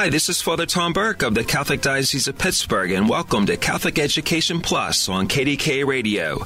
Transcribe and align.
Hi, 0.00 0.08
this 0.08 0.30
is 0.30 0.40
Father 0.40 0.64
Tom 0.64 0.94
Burke 0.94 1.20
of 1.20 1.34
the 1.34 1.44
Catholic 1.44 1.82
Diocese 1.82 2.26
of 2.26 2.38
Pittsburgh, 2.38 2.90
and 2.90 3.06
welcome 3.06 3.44
to 3.44 3.58
Catholic 3.58 3.98
Education 3.98 4.62
Plus 4.62 5.10
on 5.10 5.28
KDKA 5.28 5.84
Radio. 5.84 6.38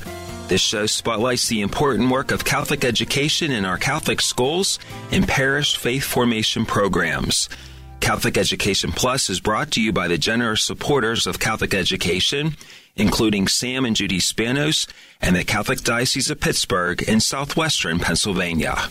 This 0.48 0.60
show 0.60 0.86
spotlights 0.86 1.46
the 1.46 1.60
important 1.60 2.10
work 2.10 2.32
of 2.32 2.44
Catholic 2.44 2.84
education 2.84 3.52
in 3.52 3.64
our 3.64 3.78
Catholic 3.78 4.20
schools 4.20 4.80
and 5.12 5.28
parish 5.28 5.76
faith 5.76 6.02
formation 6.02 6.66
programs. 6.66 7.48
Catholic 8.00 8.36
Education 8.36 8.90
Plus 8.90 9.30
is 9.30 9.38
brought 9.38 9.70
to 9.70 9.80
you 9.80 9.92
by 9.92 10.08
the 10.08 10.18
generous 10.18 10.62
supporters 10.62 11.24
of 11.24 11.38
Catholic 11.38 11.74
education, 11.74 12.56
including 12.96 13.46
Sam 13.46 13.84
and 13.84 13.94
Judy 13.94 14.18
Spanos 14.18 14.88
and 15.20 15.36
the 15.36 15.44
Catholic 15.44 15.82
Diocese 15.82 16.28
of 16.28 16.40
Pittsburgh 16.40 17.00
in 17.02 17.20
southwestern 17.20 18.00
Pennsylvania. 18.00 18.88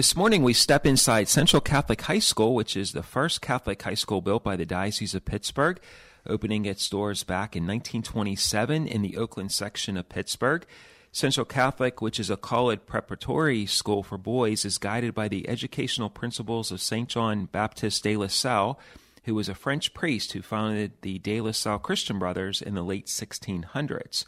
This 0.00 0.16
morning, 0.16 0.42
we 0.42 0.54
step 0.54 0.86
inside 0.86 1.28
Central 1.28 1.60
Catholic 1.60 2.00
High 2.00 2.20
School, 2.20 2.54
which 2.54 2.74
is 2.74 2.92
the 2.92 3.02
first 3.02 3.42
Catholic 3.42 3.82
high 3.82 3.92
school 3.92 4.22
built 4.22 4.42
by 4.42 4.56
the 4.56 4.64
Diocese 4.64 5.14
of 5.14 5.26
Pittsburgh, 5.26 5.78
opening 6.26 6.64
its 6.64 6.88
doors 6.88 7.22
back 7.22 7.54
in 7.54 7.64
1927 7.64 8.86
in 8.86 9.02
the 9.02 9.18
Oakland 9.18 9.52
section 9.52 9.98
of 9.98 10.08
Pittsburgh. 10.08 10.64
Central 11.12 11.44
Catholic, 11.44 12.00
which 12.00 12.18
is 12.18 12.30
a 12.30 12.38
college 12.38 12.80
preparatory 12.86 13.66
school 13.66 14.02
for 14.02 14.16
boys, 14.16 14.64
is 14.64 14.78
guided 14.78 15.14
by 15.14 15.28
the 15.28 15.46
educational 15.46 16.08
principles 16.08 16.72
of 16.72 16.80
St. 16.80 17.06
John 17.06 17.44
Baptist 17.44 18.02
de 18.02 18.16
La 18.16 18.28
Salle, 18.28 18.80
who 19.24 19.34
was 19.34 19.50
a 19.50 19.54
French 19.54 19.92
priest 19.92 20.32
who 20.32 20.40
founded 20.40 20.92
the 21.02 21.18
De 21.18 21.42
La 21.42 21.52
Salle 21.52 21.78
Christian 21.78 22.18
Brothers 22.18 22.62
in 22.62 22.74
the 22.74 22.82
late 22.82 23.08
1600s. 23.08 24.24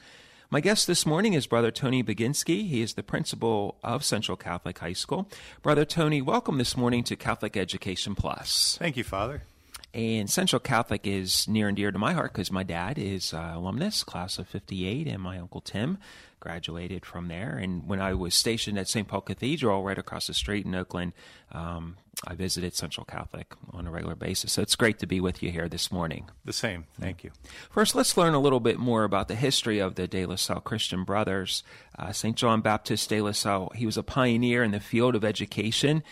My 0.53 0.61
guest 0.61 0.86
this 0.86 1.06
morning 1.06 1.33
is 1.33 1.47
Brother 1.47 1.70
Tony 1.70 2.05
Baginski. 2.05 2.69
He 2.69 2.83
is 2.83 2.92
the 2.92 3.03
principal 3.03 3.78
of 3.83 4.05
Central 4.05 4.36
Catholic 4.36 4.81
High 4.81 4.92
School. 4.92 5.27
Brother 5.62 5.86
Tony, 5.86 6.20
welcome 6.20 6.58
this 6.58 6.77
morning 6.77 7.05
to 7.05 7.17
Catholic 7.17 7.56
Education 7.56 8.14
Plus. 8.14 8.77
Thank 8.78 8.98
you, 8.98 9.03
Father. 9.03 9.45
And 9.95 10.31
Central 10.31 10.59
Catholic 10.61 11.07
is 11.07 11.47
near 11.47 11.69
and 11.69 11.77
dear 11.77 11.91
to 11.91 11.98
my 11.98 12.15
heart 12.15 12.33
because 12.33 12.51
my 12.51 12.62
dad 12.62 12.98
is 12.98 13.35
uh, 13.35 13.53
alumnus, 13.55 14.05
class 14.05 14.39
of 14.39 14.48
58, 14.48 15.07
and 15.07 15.21
my 15.21 15.39
uncle 15.39 15.61
Tim 15.61 15.98
graduated 16.41 17.05
from 17.05 17.29
there. 17.29 17.57
And 17.57 17.87
when 17.87 18.01
I 18.01 18.15
was 18.15 18.35
stationed 18.35 18.79
at 18.79 18.89
St. 18.89 19.07
Paul 19.07 19.20
Cathedral, 19.20 19.83
right 19.83 19.98
across 19.98 20.27
the 20.27 20.35
street 20.35 20.65
in 20.65 20.75
Oakland, 20.75 21.13
um, 21.53 21.98
I 22.27 22.35
visited 22.35 22.75
Central 22.75 23.05
Catholic 23.05 23.55
on 23.70 23.87
a 23.87 23.91
regular 23.91 24.15
basis. 24.15 24.53
So 24.53 24.63
it's 24.63 24.77
great 24.77 24.98
to 25.01 25.07
be 25.07 25.20
with 25.20 25.43
you 25.43 25.51
here 25.51 25.69
this 25.69 25.93
morning. 25.93 26.31
The 26.45 26.53
same. 26.55 26.87
Thank 26.98 27.23
you. 27.23 27.31
First, 27.70 27.95
let's 27.95 28.17
learn 28.17 28.35
a 28.35 28.41
little 28.41 28.61
bit 28.61 28.79
more 28.79 29.05
about 29.05 29.29
the 29.29 29.35
history 29.35 29.79
of 29.79 29.95
the 29.95 30.09
De 30.09 30.25
La 30.25 30.37
Salle 30.37 30.61
Christian 30.61 31.05
Brothers. 31.05 31.63
Uh, 31.98 32.13
St. 32.13 32.37
John 32.37 32.61
Baptist 32.63 33.09
De 33.11 33.20
La 33.20 33.33
Salle, 33.33 33.70
he 33.75 33.87
was 33.87 33.97
a 33.97 34.03
pioneer 34.03 34.65
in 34.65 34.70
the 34.70 34.81
field 34.81 35.15
of 35.15 35.25
education 35.25 36.03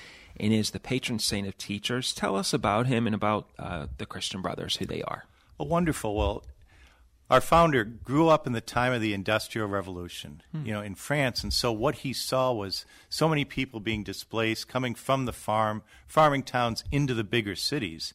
and 0.40 0.54
is 0.54 0.70
the 0.70 0.80
patron 0.80 1.18
saint 1.18 1.46
of 1.46 1.56
teachers. 1.58 2.14
Tell 2.14 2.34
us 2.34 2.54
about 2.54 2.86
him 2.86 3.06
and 3.06 3.14
about 3.14 3.48
uh, 3.58 3.86
the 3.98 4.06
Christian 4.06 4.40
Brothers, 4.40 4.76
who 4.76 4.86
they 4.86 5.02
are. 5.02 5.26
Well, 5.58 5.68
wonderful. 5.68 6.16
Well, 6.16 6.44
our 7.28 7.42
founder 7.42 7.84
grew 7.84 8.28
up 8.28 8.46
in 8.46 8.54
the 8.54 8.62
time 8.62 8.92
of 8.92 9.02
the 9.02 9.12
Industrial 9.12 9.68
Revolution, 9.68 10.42
hmm. 10.50 10.64
you 10.64 10.72
know, 10.72 10.80
in 10.80 10.94
France, 10.94 11.42
and 11.42 11.52
so 11.52 11.70
what 11.70 11.96
he 11.96 12.12
saw 12.12 12.52
was 12.52 12.86
so 13.08 13.28
many 13.28 13.44
people 13.44 13.78
being 13.78 14.02
displaced, 14.02 14.66
coming 14.66 14.94
from 14.94 15.26
the 15.26 15.32
farm, 15.32 15.82
farming 16.08 16.42
towns 16.42 16.82
into 16.90 17.14
the 17.14 17.22
bigger 17.22 17.54
cities, 17.54 18.14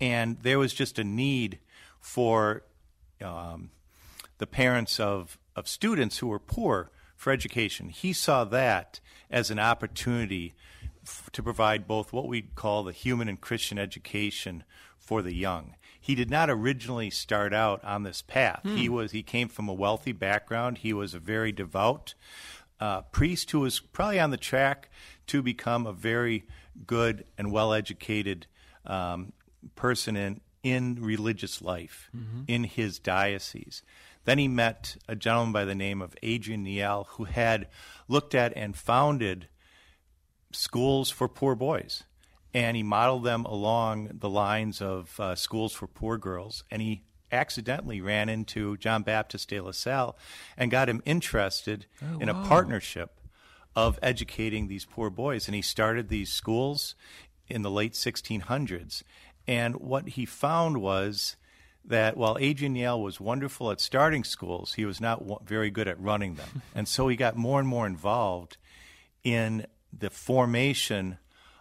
and 0.00 0.38
there 0.42 0.58
was 0.58 0.74
just 0.74 0.98
a 0.98 1.04
need 1.04 1.60
for 2.00 2.64
um, 3.24 3.70
the 4.38 4.46
parents 4.46 4.98
of 4.98 5.38
of 5.54 5.68
students 5.68 6.18
who 6.18 6.26
were 6.26 6.38
poor 6.38 6.90
for 7.14 7.30
education. 7.30 7.88
He 7.88 8.12
saw 8.12 8.44
that 8.44 9.00
as 9.30 9.50
an 9.50 9.58
opportunity 9.58 10.54
to 11.32 11.42
provide 11.42 11.86
both 11.86 12.12
what 12.12 12.28
we 12.28 12.42
call 12.42 12.84
the 12.84 12.92
human 12.92 13.28
and 13.28 13.40
Christian 13.40 13.78
education 13.78 14.64
for 14.98 15.22
the 15.22 15.34
young. 15.34 15.74
He 16.00 16.14
did 16.14 16.30
not 16.30 16.50
originally 16.50 17.10
start 17.10 17.52
out 17.52 17.82
on 17.84 18.02
this 18.02 18.22
path. 18.22 18.60
Hmm. 18.62 18.76
He 18.76 18.88
was 18.88 19.12
he 19.12 19.22
came 19.22 19.48
from 19.48 19.68
a 19.68 19.74
wealthy 19.74 20.12
background. 20.12 20.78
He 20.78 20.92
was 20.92 21.14
a 21.14 21.18
very 21.18 21.52
devout 21.52 22.14
uh, 22.80 23.02
priest 23.02 23.50
who 23.50 23.60
was 23.60 23.78
probably 23.78 24.18
on 24.18 24.30
the 24.30 24.36
track 24.36 24.90
to 25.28 25.42
become 25.42 25.86
a 25.86 25.92
very 25.92 26.44
good 26.86 27.24
and 27.38 27.52
well 27.52 27.72
educated 27.72 28.46
um, 28.86 29.32
person 29.76 30.16
in 30.16 30.40
in 30.62 30.96
religious 31.00 31.60
life 31.60 32.10
mm-hmm. 32.16 32.42
in 32.46 32.64
his 32.64 32.98
diocese. 32.98 33.82
Then 34.24 34.38
he 34.38 34.48
met 34.48 34.96
a 35.08 35.16
gentleman 35.16 35.52
by 35.52 35.64
the 35.64 35.74
name 35.74 36.00
of 36.00 36.14
Adrien 36.24 36.64
Nyel 36.64 37.06
who 37.10 37.24
had 37.24 37.68
looked 38.08 38.34
at 38.34 38.52
and 38.56 38.76
founded 38.76 39.48
schools 40.52 41.10
for 41.10 41.28
poor 41.28 41.54
boys. 41.54 42.04
And 42.54 42.76
he 42.76 42.82
modeled 42.82 43.24
them 43.24 43.44
along 43.46 44.10
the 44.12 44.28
lines 44.28 44.82
of 44.82 45.18
uh, 45.18 45.34
schools 45.34 45.72
for 45.72 45.86
poor 45.86 46.18
girls. 46.18 46.64
And 46.70 46.82
he 46.82 47.02
accidentally 47.30 48.00
ran 48.00 48.28
into 48.28 48.76
John 48.76 49.02
Baptist 49.02 49.48
de 49.48 49.60
La 49.60 49.70
Salle 49.70 50.16
and 50.56 50.70
got 50.70 50.88
him 50.88 51.02
interested 51.06 51.86
oh, 52.02 52.18
in 52.20 52.30
wow. 52.30 52.42
a 52.42 52.46
partnership 52.46 53.18
of 53.74 53.98
educating 54.02 54.68
these 54.68 54.84
poor 54.84 55.08
boys. 55.08 55.48
And 55.48 55.54
he 55.54 55.62
started 55.62 56.08
these 56.08 56.30
schools 56.30 56.94
in 57.48 57.62
the 57.62 57.70
late 57.70 57.94
1600s. 57.94 59.02
And 59.46 59.76
what 59.76 60.10
he 60.10 60.26
found 60.26 60.82
was 60.82 61.36
that 61.84 62.16
while 62.16 62.36
Adrien 62.36 62.74
Nyel 62.74 63.02
was 63.02 63.20
wonderful 63.20 63.70
at 63.70 63.80
starting 63.80 64.24
schools, 64.24 64.74
he 64.74 64.84
was 64.84 65.00
not 65.00 65.18
w- 65.20 65.38
very 65.44 65.70
good 65.70 65.88
at 65.88 66.00
running 66.00 66.36
them. 66.36 66.62
and 66.74 66.86
so 66.86 67.08
he 67.08 67.16
got 67.16 67.36
more 67.36 67.58
and 67.58 67.68
more 67.68 67.86
involved 67.86 68.56
in 69.24 69.66
the 69.96 70.10
formation 70.10 71.18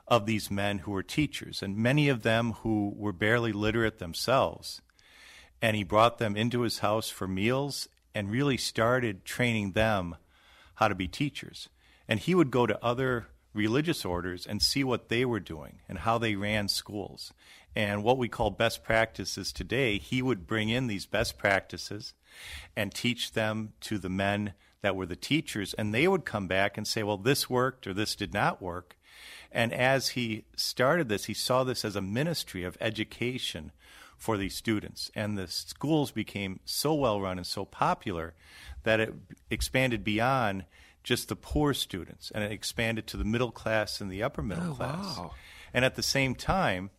of 0.08 0.25
these 0.25 0.52
men 0.52 0.80
who 0.80 0.92
were 0.92 1.03
teachers, 1.03 1.62
and 1.62 1.78
many 1.78 2.09
of 2.09 2.24
them 2.24 2.53
who 2.64 2.94
were 2.96 3.14
barely 3.14 3.53
literate 3.53 4.00
themselves. 4.00 4.81
And 5.62 5.75
he 5.75 5.84
brought 5.84 6.18
them 6.18 6.36
into 6.36 6.62
his 6.62 6.80
house 6.80 7.09
for 7.09 7.28
meals 7.28 7.88
and 8.14 8.31
really 8.31 8.58
started 8.58 9.24
training 9.25 9.72
them 9.72 10.16
how 10.75 10.88
to 10.88 10.96
be 10.96 11.08
teachers. 11.08 11.69
And 12.08 12.19
he 12.19 12.36
would 12.36 12.52
go 12.52 12.66
to 12.66 12.84
other 12.84 13.28
religious 13.53 14.03
orders 14.03 14.46
and 14.46 14.62
see 14.62 14.84
what 14.84 15.09
they 15.09 15.24
were 15.24 15.40
doing 15.40 15.80
and 15.88 16.00
how 16.00 16.18
they 16.18 16.36
ran 16.36 16.68
schools. 16.68 17.34
And 17.75 18.03
what 18.03 18.18
we 18.18 18.28
call 18.28 18.50
best 18.50 18.84
practices 18.84 19.53
today, 19.53 19.98
he 19.98 20.22
would 20.22 20.48
bring 20.48 20.69
in 20.69 20.88
these 20.88 21.06
best 21.06 21.38
practices 21.38 22.13
and 22.75 22.94
teach 22.94 23.34
them 23.34 23.74
to 23.81 23.98
the 23.98 24.09
men 24.09 24.53
that 24.81 24.96
were 24.96 25.06
the 25.06 25.16
teachers, 25.16 25.74
and 25.74 25.94
they 25.94 26.08
would 26.08 26.25
come 26.25 26.47
back 26.47 26.78
and 26.78 26.88
say, 26.88 27.03
well, 27.03 27.18
this 27.18 27.50
worked 27.50 27.88
or 27.88 27.94
this 27.94 28.16
did 28.16 28.34
not 28.34 28.62
work. 28.62 28.97
And 29.52 29.74
as 29.74 30.09
he 30.09 30.46
started 30.56 31.09
this, 31.09 31.25
he 31.25 31.34
saw 31.34 31.64
this 31.64 31.84
as 31.84 31.96
a 31.96 32.02
ministry 32.02 32.64
of 32.64 32.78
education 32.80 33.72
for 34.18 34.38
these 34.38 34.56
students. 34.56 35.12
And 35.16 35.38
the 35.38 35.47
schools 35.47 36.12
became 36.12 36.59
so 36.64 36.94
well 36.94 37.19
run 37.19 37.38
and 37.38 37.46
so 37.46 37.66
popular 37.66 38.34
that 38.84 39.00
it 39.00 39.14
expanded 39.50 40.03
beyond 40.03 40.66
just 41.03 41.28
the 41.28 41.36
poor 41.36 41.74
students 41.74 42.31
and 42.34 42.44
it 42.44 42.52
expanded 42.52 43.08
to 43.08 43.18
the 43.18 43.24
middle 43.24 43.52
class 43.52 44.00
and 44.00 44.12
the 44.12 44.24
upper 44.24 44.42
middle 44.42 44.72
oh, 44.72 44.75
class. 44.75 45.18
Wow. 45.18 45.31
And 45.74 45.84
at 45.84 45.96
the 45.96 46.03
same 46.03 46.36
time, 46.36 46.92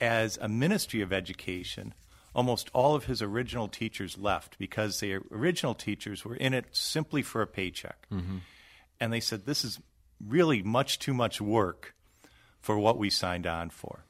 as 0.00 0.36
a 0.42 0.48
ministry 0.48 1.00
of 1.00 1.12
education, 1.12 1.94
almost 2.34 2.70
all 2.72 2.94
of 2.94 3.04
his 3.04 3.22
original 3.22 3.68
teachers 3.68 4.18
left 4.18 4.58
because 4.58 5.00
the 5.00 5.16
original 5.30 5.74
teachers 5.74 6.24
were 6.24 6.36
in 6.36 6.54
it 6.54 6.66
simply 6.72 7.22
for 7.22 7.42
a 7.42 7.46
paycheck. 7.46 8.06
Mm-hmm. 8.10 8.38
And 9.00 9.12
they 9.12 9.20
said, 9.20 9.46
This 9.46 9.64
is 9.64 9.80
really 10.24 10.62
much 10.62 10.98
too 10.98 11.14
much 11.14 11.40
work 11.40 11.94
for 12.60 12.78
what 12.78 12.98
we 12.98 13.10
signed 13.10 13.46
on 13.46 13.70
for. 13.70 14.04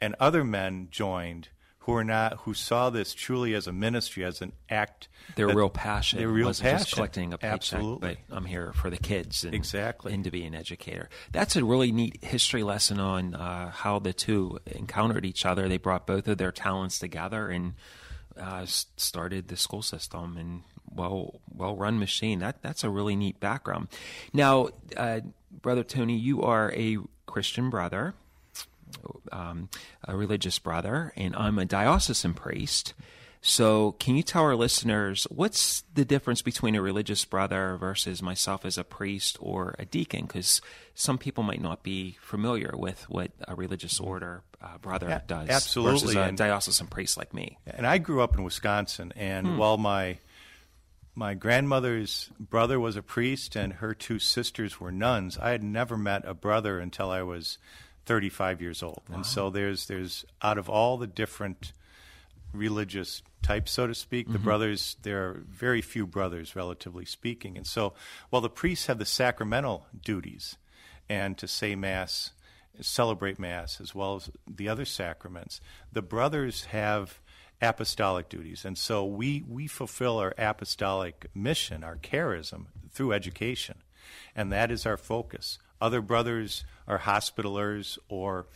And 0.00 0.14
other 0.20 0.44
men 0.44 0.88
joined 0.90 1.48
who 1.88 1.94
are 1.94 2.04
not 2.04 2.34
who 2.40 2.52
saw 2.52 2.90
this 2.90 3.14
truly 3.14 3.54
as 3.54 3.66
a 3.66 3.72
ministry, 3.72 4.22
as 4.22 4.42
an 4.42 4.52
act. 4.68 5.08
Their 5.36 5.48
real 5.48 5.70
passion. 5.70 6.18
Their 6.18 6.28
real 6.28 6.48
passion. 6.48 6.78
Just 6.78 6.92
collecting 6.92 7.32
a 7.32 7.38
paycheck, 7.38 7.54
Absolutely. 7.54 8.18
but 8.28 8.36
I'm 8.36 8.44
here 8.44 8.74
for 8.74 8.90
the 8.90 8.98
kids. 8.98 9.42
And, 9.42 9.54
exactly. 9.54 10.12
And 10.12 10.22
to 10.24 10.30
be 10.30 10.44
an 10.44 10.54
educator. 10.54 11.08
That's 11.32 11.56
a 11.56 11.64
really 11.64 11.90
neat 11.90 12.22
history 12.22 12.62
lesson 12.62 13.00
on 13.00 13.34
uh, 13.34 13.70
how 13.70 14.00
the 14.00 14.12
two 14.12 14.58
encountered 14.66 15.24
each 15.24 15.46
other. 15.46 15.66
They 15.66 15.78
brought 15.78 16.06
both 16.06 16.28
of 16.28 16.36
their 16.36 16.52
talents 16.52 16.98
together 16.98 17.48
and 17.48 17.72
uh, 18.38 18.66
started 18.66 19.48
the 19.48 19.56
school 19.56 19.80
system 19.80 20.36
and 20.36 20.64
well 20.94 21.40
well 21.50 21.74
run 21.74 21.98
machine. 21.98 22.40
That 22.40 22.60
that's 22.60 22.84
a 22.84 22.90
really 22.90 23.16
neat 23.16 23.40
background. 23.40 23.88
Now, 24.34 24.68
uh, 24.94 25.20
brother 25.62 25.84
Tony, 25.84 26.18
you 26.18 26.42
are 26.42 26.70
a 26.74 26.98
Christian 27.24 27.70
brother 27.70 28.12
um, 29.32 29.68
a 30.04 30.16
religious 30.16 30.58
brother, 30.58 31.12
and 31.16 31.34
I'm 31.36 31.58
a 31.58 31.64
diocesan 31.64 32.34
priest. 32.34 32.94
So, 33.40 33.92
can 34.00 34.16
you 34.16 34.24
tell 34.24 34.42
our 34.42 34.56
listeners 34.56 35.24
what's 35.30 35.84
the 35.94 36.04
difference 36.04 36.42
between 36.42 36.74
a 36.74 36.82
religious 36.82 37.24
brother 37.24 37.76
versus 37.78 38.20
myself 38.20 38.64
as 38.64 38.76
a 38.76 38.82
priest 38.82 39.36
or 39.40 39.76
a 39.78 39.84
deacon? 39.84 40.26
Because 40.26 40.60
some 40.94 41.18
people 41.18 41.44
might 41.44 41.60
not 41.60 41.84
be 41.84 42.16
familiar 42.20 42.72
with 42.76 43.08
what 43.08 43.30
a 43.46 43.54
religious 43.54 44.00
order 44.00 44.42
uh, 44.60 44.78
brother 44.78 45.08
Yeah, 45.08 45.20
does 45.24 45.48
absolutely, 45.50 46.00
versus 46.00 46.16
a 46.16 46.20
and- 46.22 46.36
diocesan 46.36 46.88
priest 46.88 47.16
like 47.16 47.32
me. 47.32 47.58
And 47.64 47.86
I 47.86 47.98
grew 47.98 48.22
up 48.22 48.36
in 48.36 48.42
Wisconsin, 48.42 49.12
and 49.14 49.56
while 49.56 49.76
my 49.78 50.18
my 51.14 51.34
grandmother's 51.34 52.30
brother 52.38 52.78
was 52.78 52.96
a 52.96 53.02
priest 53.02 53.56
and 53.56 53.74
her 53.74 53.92
two 53.94 54.18
sisters 54.18 54.80
were 54.80 54.92
nuns, 54.92 55.36
I 55.38 55.50
had 55.50 55.62
never 55.64 55.96
met 55.96 56.24
a 56.24 56.34
brother 56.34 56.78
until 56.78 57.10
I 57.10 57.22
was 57.22 57.58
35 58.08 58.60
years 58.62 58.82
old. 58.82 59.02
And 59.12 59.24
so 59.24 59.50
there's 59.50 59.86
there's 59.86 60.24
out 60.42 60.58
of 60.58 60.68
all 60.68 60.96
the 60.96 61.06
different 61.06 61.72
religious 62.52 63.22
types, 63.42 63.70
so 63.70 63.86
to 63.86 63.94
speak, 63.94 64.26
the 64.26 64.34
mm-hmm. 64.34 64.44
brothers 64.44 64.96
there 65.02 65.28
are 65.28 65.42
very 65.46 65.82
few 65.82 66.06
brothers, 66.06 66.56
relatively 66.56 67.04
speaking. 67.04 67.56
And 67.56 67.66
so 67.66 67.92
while 68.30 68.42
the 68.42 68.50
priests 68.50 68.86
have 68.86 68.98
the 68.98 69.04
sacramental 69.04 69.86
duties 70.02 70.56
and 71.08 71.38
to 71.38 71.46
say 71.46 71.76
mass 71.76 72.32
celebrate 72.80 73.38
Mass 73.38 73.80
as 73.80 73.94
well 73.94 74.16
as 74.16 74.30
the 74.46 74.68
other 74.68 74.84
sacraments. 74.84 75.60
The 75.92 76.02
brothers 76.02 76.66
have 76.66 77.20
apostolic 77.60 78.28
duties, 78.28 78.64
and 78.64 78.78
so 78.78 79.04
we, 79.04 79.44
we 79.48 79.66
fulfill 79.66 80.18
our 80.18 80.34
apostolic 80.38 81.26
mission, 81.34 81.82
our 81.82 81.96
charism, 81.96 82.66
through 82.90 83.12
education, 83.12 83.82
and 84.34 84.52
that 84.52 84.70
is 84.70 84.86
our 84.86 84.96
focus. 84.96 85.58
Other 85.80 86.00
brothers 86.00 86.64
are 86.86 86.98
hospitalers 86.98 87.98
or 88.08 88.46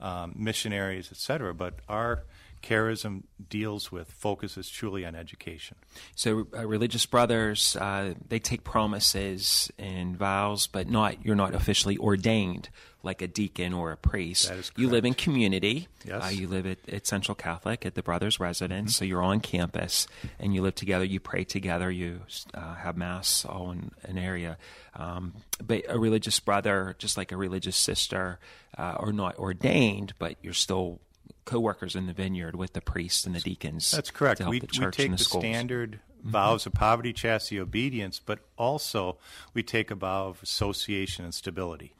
um, 0.00 0.34
missionaries, 0.36 1.10
etc., 1.10 1.54
but 1.54 1.74
our 1.88 2.24
charism 2.62 3.24
deals 3.48 3.90
with 3.90 4.10
focuses 4.10 4.70
truly 4.70 5.04
on 5.04 5.14
education. 5.14 5.76
So, 6.14 6.46
uh, 6.56 6.66
religious 6.66 7.04
brothers, 7.06 7.76
uh, 7.76 8.14
they 8.28 8.38
take 8.38 8.64
promises 8.64 9.70
and 9.78 10.16
vows, 10.16 10.66
but 10.66 10.88
not 10.88 11.24
you're 11.24 11.36
not 11.36 11.54
officially 11.54 11.98
ordained 11.98 12.68
like 13.02 13.22
a 13.22 13.28
deacon 13.28 13.72
or 13.72 13.92
a 13.92 13.96
priest. 13.96 14.48
That 14.48 14.58
is 14.58 14.72
you 14.76 14.88
live 14.88 15.04
in 15.04 15.14
community. 15.14 15.88
Yes. 16.04 16.24
Uh, 16.24 16.28
you 16.28 16.48
live 16.48 16.66
at, 16.66 16.78
at 16.88 17.06
Central 17.06 17.34
Catholic 17.34 17.84
at 17.84 17.94
the 17.94 18.02
brothers' 18.02 18.38
residence, 18.38 18.96
so 18.96 19.04
you're 19.04 19.22
on 19.22 19.40
campus 19.40 20.06
and 20.38 20.54
you 20.54 20.62
live 20.62 20.74
together. 20.74 21.04
You 21.04 21.20
pray 21.20 21.44
together. 21.44 21.90
You 21.90 22.20
uh, 22.54 22.74
have 22.74 22.96
mass 22.96 23.44
all 23.44 23.70
in 23.70 23.90
an 24.04 24.18
area. 24.18 24.58
Um, 24.94 25.34
but 25.64 25.84
a 25.88 25.98
religious 25.98 26.38
brother, 26.40 26.94
just 26.98 27.16
like 27.16 27.32
a 27.32 27.36
religious 27.36 27.76
sister, 27.76 28.38
uh, 28.76 28.96
are 28.98 29.12
not 29.12 29.38
ordained, 29.38 30.14
but 30.18 30.36
you're 30.42 30.52
still 30.52 31.00
co-workers 31.44 31.96
in 31.96 32.06
the 32.06 32.12
vineyard 32.12 32.54
with 32.54 32.72
the 32.72 32.80
priests 32.80 33.26
and 33.26 33.34
the 33.34 33.40
deacons. 33.40 33.90
That's 33.90 34.10
correct. 34.10 34.40
We, 34.46 34.60
the 34.60 34.68
we 34.78 34.90
take 34.90 35.10
the, 35.10 35.16
the, 35.16 35.24
standard 35.24 36.00
vows 36.22 36.66
of 36.66 36.74
poverty, 36.74 37.12
chastity, 37.12 37.60
obedience, 37.60 38.20
but 38.24 38.40
also 38.56 39.18
we 39.54 39.62
take 39.62 39.90
a 39.90 39.94
vow 39.94 40.28
of 40.28 40.42
association 40.42 41.24
and 41.24 41.34
stability. 41.34 41.94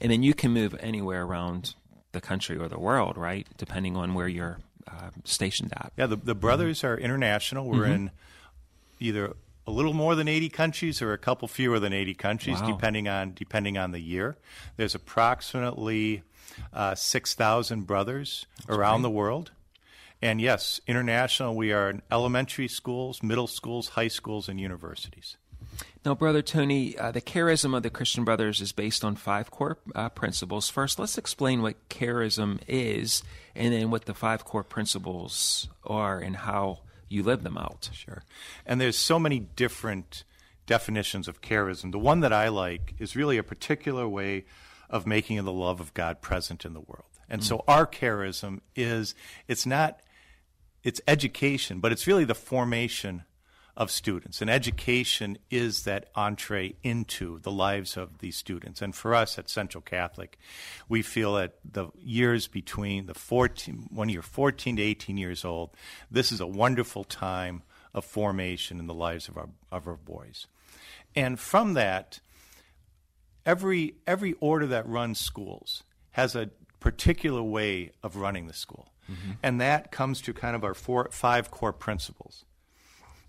And 0.00 0.10
then 0.12 0.22
you 0.22 0.34
can 0.34 0.52
move 0.52 0.76
anywhere 0.80 1.24
around 1.24 1.74
the 2.12 2.20
country 2.20 2.56
or 2.56 2.68
the 2.68 2.78
world, 2.78 3.16
right? 3.16 3.46
Depending 3.56 3.96
on 3.96 4.14
where 4.14 4.28
you're 4.28 4.58
uh, 4.86 5.10
stationed 5.24 5.72
at. 5.76 5.92
Yeah, 5.96 6.06
the, 6.06 6.16
the 6.16 6.34
brothers 6.34 6.84
are 6.84 6.96
international. 6.96 7.68
We're 7.68 7.86
in 7.86 8.10
either 9.00 9.34
a 9.66 9.70
little 9.70 9.92
more 9.92 10.14
than 10.14 10.28
80 10.28 10.48
countries 10.48 11.02
or 11.02 11.12
a 11.12 11.18
couple 11.18 11.46
fewer 11.48 11.78
than 11.78 11.92
80 11.92 12.14
countries, 12.14 12.60
Wow. 12.60 12.68
depending 12.72 13.06
on 13.08 13.34
depending 13.34 13.76
on 13.76 13.92
the 13.92 14.00
year. 14.00 14.36
There's 14.76 14.94
approximately 14.94 16.22
uh, 16.72 16.94
6,000 16.94 17.86
brothers 17.86 18.46
around 18.68 19.02
the 19.02 19.10
world. 19.10 19.50
And 20.22 20.40
yes, 20.40 20.80
international, 20.86 21.54
we 21.54 21.72
are 21.72 21.90
in 21.90 22.02
elementary 22.10 22.66
schools, 22.66 23.22
middle 23.22 23.46
schools, 23.46 23.90
high 23.90 24.08
schools, 24.08 24.48
and 24.48 24.58
universities. 24.58 25.36
Now, 26.04 26.14
Brother 26.14 26.42
Tony, 26.42 26.96
uh, 26.96 27.10
the 27.10 27.20
charism 27.20 27.76
of 27.76 27.82
the 27.82 27.90
Christian 27.90 28.24
Brothers 28.24 28.60
is 28.60 28.72
based 28.72 29.04
on 29.04 29.16
five 29.16 29.50
core 29.50 29.78
uh, 29.94 30.08
principles. 30.08 30.70
First, 30.70 30.98
let's 30.98 31.18
explain 31.18 31.60
what 31.60 31.88
charism 31.88 32.60
is, 32.66 33.22
and 33.54 33.72
then 33.72 33.90
what 33.90 34.06
the 34.06 34.14
five 34.14 34.44
core 34.44 34.64
principles 34.64 35.68
are 35.84 36.18
and 36.18 36.36
how 36.36 36.80
you 37.08 37.22
live 37.22 37.42
them 37.42 37.58
out. 37.58 37.90
Sure. 37.92 38.22
And 38.64 38.80
there's 38.80 38.96
so 38.96 39.18
many 39.18 39.40
different 39.40 40.24
definitions 40.66 41.28
of 41.28 41.40
charism. 41.40 41.92
The 41.92 41.98
one 41.98 42.20
that 42.20 42.32
I 42.32 42.48
like 42.48 42.94
is 42.98 43.16
really 43.16 43.38
a 43.38 43.42
particular 43.42 44.08
way 44.08 44.44
of 44.90 45.06
making 45.06 45.42
the 45.44 45.52
love 45.52 45.80
of 45.80 45.94
God 45.94 46.20
present 46.20 46.64
in 46.64 46.74
the 46.74 46.80
world. 46.80 47.04
And 47.28 47.44
so 47.44 47.62
our 47.68 47.86
charism 47.86 48.60
is 48.74 49.14
it's 49.46 49.66
not 49.66 50.00
it's 50.82 51.00
education, 51.06 51.80
but 51.80 51.92
it's 51.92 52.06
really 52.06 52.24
the 52.24 52.34
formation 52.34 53.24
of 53.78 53.92
students. 53.92 54.42
And 54.42 54.50
education 54.50 55.38
is 55.50 55.84
that 55.84 56.10
entree 56.16 56.74
into 56.82 57.38
the 57.38 57.52
lives 57.52 57.96
of 57.96 58.18
these 58.18 58.36
students. 58.36 58.82
And 58.82 58.92
for 58.92 59.14
us 59.14 59.38
at 59.38 59.48
Central 59.48 59.80
Catholic, 59.80 60.36
we 60.88 61.00
feel 61.00 61.34
that 61.34 61.54
the 61.64 61.88
years 61.96 62.48
between 62.48 63.06
the 63.06 63.14
14, 63.14 63.86
when 63.92 64.08
you're 64.08 64.20
14 64.20 64.76
to 64.76 64.82
18 64.82 65.16
years 65.16 65.44
old, 65.44 65.70
this 66.10 66.32
is 66.32 66.40
a 66.40 66.46
wonderful 66.46 67.04
time 67.04 67.62
of 67.94 68.04
formation 68.04 68.80
in 68.80 68.88
the 68.88 68.94
lives 68.94 69.28
of 69.28 69.38
our, 69.38 69.48
of 69.70 69.86
our 69.86 69.96
boys. 69.96 70.48
And 71.14 71.38
from 71.38 71.74
that, 71.74 72.18
every 73.46 73.94
every 74.06 74.34
order 74.40 74.66
that 74.66 74.86
runs 74.88 75.18
schools 75.18 75.84
has 76.10 76.34
a 76.34 76.50
particular 76.80 77.42
way 77.42 77.92
of 78.02 78.16
running 78.16 78.46
the 78.46 78.52
school, 78.52 78.92
mm-hmm. 79.10 79.32
and 79.42 79.60
that 79.60 79.90
comes 79.90 80.20
to 80.20 80.34
kind 80.34 80.54
of 80.54 80.64
our 80.64 80.74
four 80.74 81.08
five 81.10 81.50
core 81.50 81.72
principles. 81.72 82.44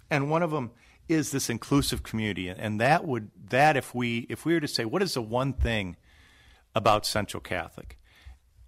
And 0.09 0.29
one 0.29 0.44
of 0.44 0.51
them 0.51 0.71
is 1.07 1.31
this 1.31 1.50
inclusive 1.50 2.03
community, 2.03 2.50
and 2.50 2.79
that 2.79 3.06
would 3.06 3.31
that 3.50 3.75
if 3.75 3.95
we 3.95 4.27
if 4.29 4.45
we 4.45 4.53
were 4.53 4.59
to 4.59 4.67
say 4.67 4.85
what 4.85 5.01
is 5.01 5.15
the 5.15 5.21
one 5.21 5.53
thing 5.53 5.97
about 6.75 7.06
Central 7.06 7.41
Catholic, 7.41 7.97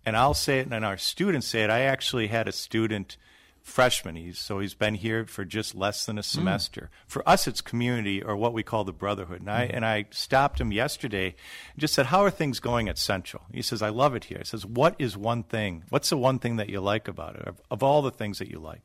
and 0.05 0.17
I'll 0.17 0.33
say 0.33 0.59
it, 0.59 0.67
and 0.71 0.83
our 0.83 0.97
students 0.97 1.47
say 1.47 1.63
it. 1.63 1.69
I 1.69 1.81
actually 1.81 2.27
had 2.27 2.47
a 2.47 2.51
student 2.51 3.17
freshman. 3.61 4.15
He's 4.15 4.39
so 4.39 4.59
he's 4.59 4.73
been 4.73 4.95
here 4.95 5.25
for 5.25 5.45
just 5.45 5.75
less 5.75 6.05
than 6.05 6.17
a 6.17 6.21
hmm. 6.21 6.25
semester. 6.25 6.89
For 7.07 7.27
us, 7.27 7.47
it's 7.47 7.61
community 7.61 8.21
or 8.21 8.35
what 8.35 8.53
we 8.53 8.63
call 8.63 8.83
the 8.83 8.93
brotherhood. 8.93 9.41
And 9.41 9.49
I 9.49 9.67
hmm. 9.67 9.75
and 9.75 9.85
I 9.85 10.05
stopped 10.09 10.59
him 10.59 10.71
yesterday 10.71 11.35
and 11.73 11.79
just 11.79 11.93
said, 11.93 12.07
"How 12.07 12.21
are 12.23 12.31
things 12.31 12.59
going 12.59 12.89
at 12.89 12.97
Central?" 12.97 13.43
He 13.53 13.61
says, 13.61 13.81
"I 13.81 13.89
love 13.89 14.15
it 14.15 14.25
here." 14.25 14.39
He 14.39 14.45
says, 14.45 14.65
"What 14.65 14.95
is 14.99 15.15
one 15.15 15.43
thing? 15.43 15.83
What's 15.89 16.09
the 16.09 16.17
one 16.17 16.39
thing 16.39 16.55
that 16.57 16.69
you 16.69 16.81
like 16.81 17.07
about 17.07 17.35
it? 17.35 17.48
Of, 17.48 17.62
of 17.69 17.83
all 17.83 18.01
the 18.01 18.12
things 18.12 18.39
that 18.39 18.50
you 18.50 18.60
like?" 18.60 18.81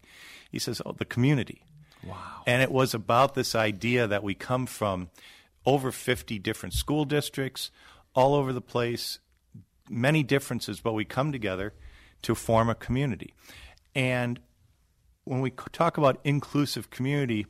He 0.50 0.58
says, 0.58 0.82
"Oh, 0.84 0.92
the 0.92 1.04
community." 1.04 1.62
Wow. 2.06 2.42
And 2.46 2.62
it 2.62 2.70
was 2.70 2.94
about 2.94 3.34
this 3.34 3.54
idea 3.54 4.06
that 4.06 4.22
we 4.22 4.34
come 4.34 4.66
from 4.66 5.10
over 5.64 5.90
50 5.90 6.38
different 6.38 6.74
school 6.74 7.04
districts 7.04 7.70
all 8.14 8.34
over 8.34 8.52
the 8.52 8.60
place, 8.60 9.18
many 9.90 10.22
differences, 10.22 10.80
but 10.80 10.92
we 10.92 11.04
come 11.04 11.32
together 11.32 11.74
to 12.22 12.34
form 12.34 12.68
a 12.68 12.74
community. 12.74 13.34
And 13.94 14.40
when 15.24 15.40
we 15.40 15.50
talk 15.50 15.98
about 15.98 16.20
inclusive 16.24 16.90
community, 16.90 17.46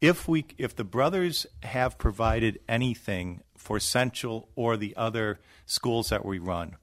if 0.00 0.26
we 0.26 0.46
if 0.56 0.74
the 0.74 0.84
brothers 0.84 1.46
have 1.62 1.98
provided 1.98 2.58
anything 2.68 3.42
for 3.56 3.78
Central 3.78 4.48
or 4.54 4.76
the 4.76 4.96
other 4.96 5.40
schools 5.66 6.08
that 6.08 6.24
we 6.24 6.38
run, 6.38 6.76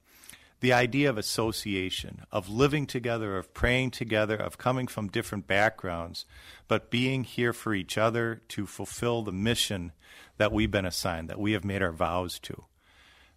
the 0.60 0.72
idea 0.72 1.08
of 1.08 1.16
association, 1.16 2.22
of 2.32 2.48
living 2.48 2.86
together, 2.86 3.36
of 3.36 3.54
praying 3.54 3.92
together, 3.92 4.36
of 4.36 4.58
coming 4.58 4.86
from 4.86 5.08
different 5.08 5.46
backgrounds, 5.46 6.24
but 6.66 6.90
being 6.90 7.24
here 7.24 7.52
for 7.52 7.74
each 7.74 7.96
other 7.96 8.42
to 8.48 8.66
fulfill 8.66 9.22
the 9.22 9.32
mission 9.32 9.92
that 10.36 10.52
we've 10.52 10.70
been 10.70 10.86
assigned, 10.86 11.28
that 11.28 11.38
we 11.38 11.52
have 11.52 11.64
made 11.64 11.82
our 11.82 11.92
vows 11.92 12.38
to. 12.40 12.64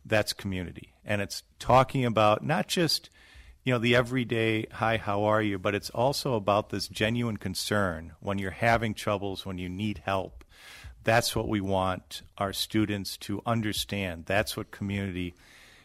That's 0.04 0.34
community. 0.34 0.94
And 1.06 1.22
it's 1.22 1.44
talking 1.60 2.06
about 2.06 2.44
not 2.44 2.68
just, 2.68 3.10
you 3.64 3.72
know, 3.72 3.80
the 3.80 3.96
everyday, 3.96 4.66
hi, 4.72 4.98
how 4.98 5.24
are 5.24 5.42
you, 5.44 5.60
but 5.60 5.76
it's 5.76 5.92
also 5.92 6.34
about 6.34 6.70
this 6.70 6.88
genuine 6.88 7.38
concern 7.38 8.14
when 8.20 8.40
you're 8.40 8.52
having 8.52 8.96
troubles, 8.96 9.46
when 9.46 9.60
you 9.60 9.70
need 9.70 10.02
help. 10.06 10.44
That's 11.04 11.36
what 11.36 11.48
we 11.48 11.62
want 11.62 12.24
our 12.38 12.54
students 12.54 13.18
to 13.18 13.42
understand. 13.46 14.26
That's 14.26 14.58
what 14.58 14.72
community 14.72 15.36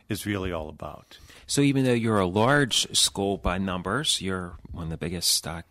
is 0.08 0.26
really 0.26 0.52
all 0.52 0.68
about. 0.68 1.18
So 1.46 1.60
even 1.60 1.84
though 1.84 1.92
you're 1.92 2.18
a 2.18 2.26
large 2.26 2.94
school 2.96 3.36
by 3.38 3.58
numbers, 3.58 4.20
you're 4.20 4.56
one 4.72 4.84
of 4.84 4.90
the 4.90 4.96
biggest 4.96 5.46
uh, 5.46 5.62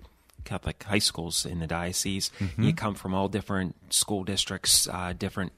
Catholic 0.43 0.81
high 0.83 0.99
schools 0.99 1.45
in 1.45 1.59
the 1.59 1.67
diocese. 1.67 2.31
You 2.57 2.73
come 2.73 2.95
from 2.95 3.13
all 3.13 3.27
different 3.27 3.75
school 3.93 4.23
districts, 4.23 4.87
uh, 4.87 5.13
different 5.17 5.51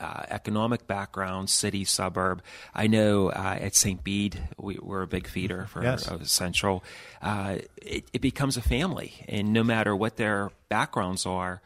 uh, 0.00 0.24
economic 0.28 0.86
backgrounds, 0.86 1.52
city, 1.52 1.84
suburb. 1.84 2.42
I 2.74 2.86
know 2.88 3.28
uh, 3.30 3.56
at 3.60 3.74
St. 3.74 4.02
Bede, 4.04 4.38
we, 4.58 4.76
we're 4.82 5.02
a 5.02 5.06
big 5.06 5.26
feeder 5.28 5.66
for 5.66 5.82
Yes. 5.82 6.06
uh, 6.08 6.22
Central. 6.24 6.84
Uh, 7.22 7.58
it, 7.80 8.04
it 8.12 8.20
becomes 8.20 8.56
a 8.56 8.62
family, 8.62 9.24
and 9.28 9.52
no 9.52 9.62
matter 9.64 9.94
what 9.96 10.16
their 10.16 10.50
backgrounds 10.68 11.24
are, 11.26 11.62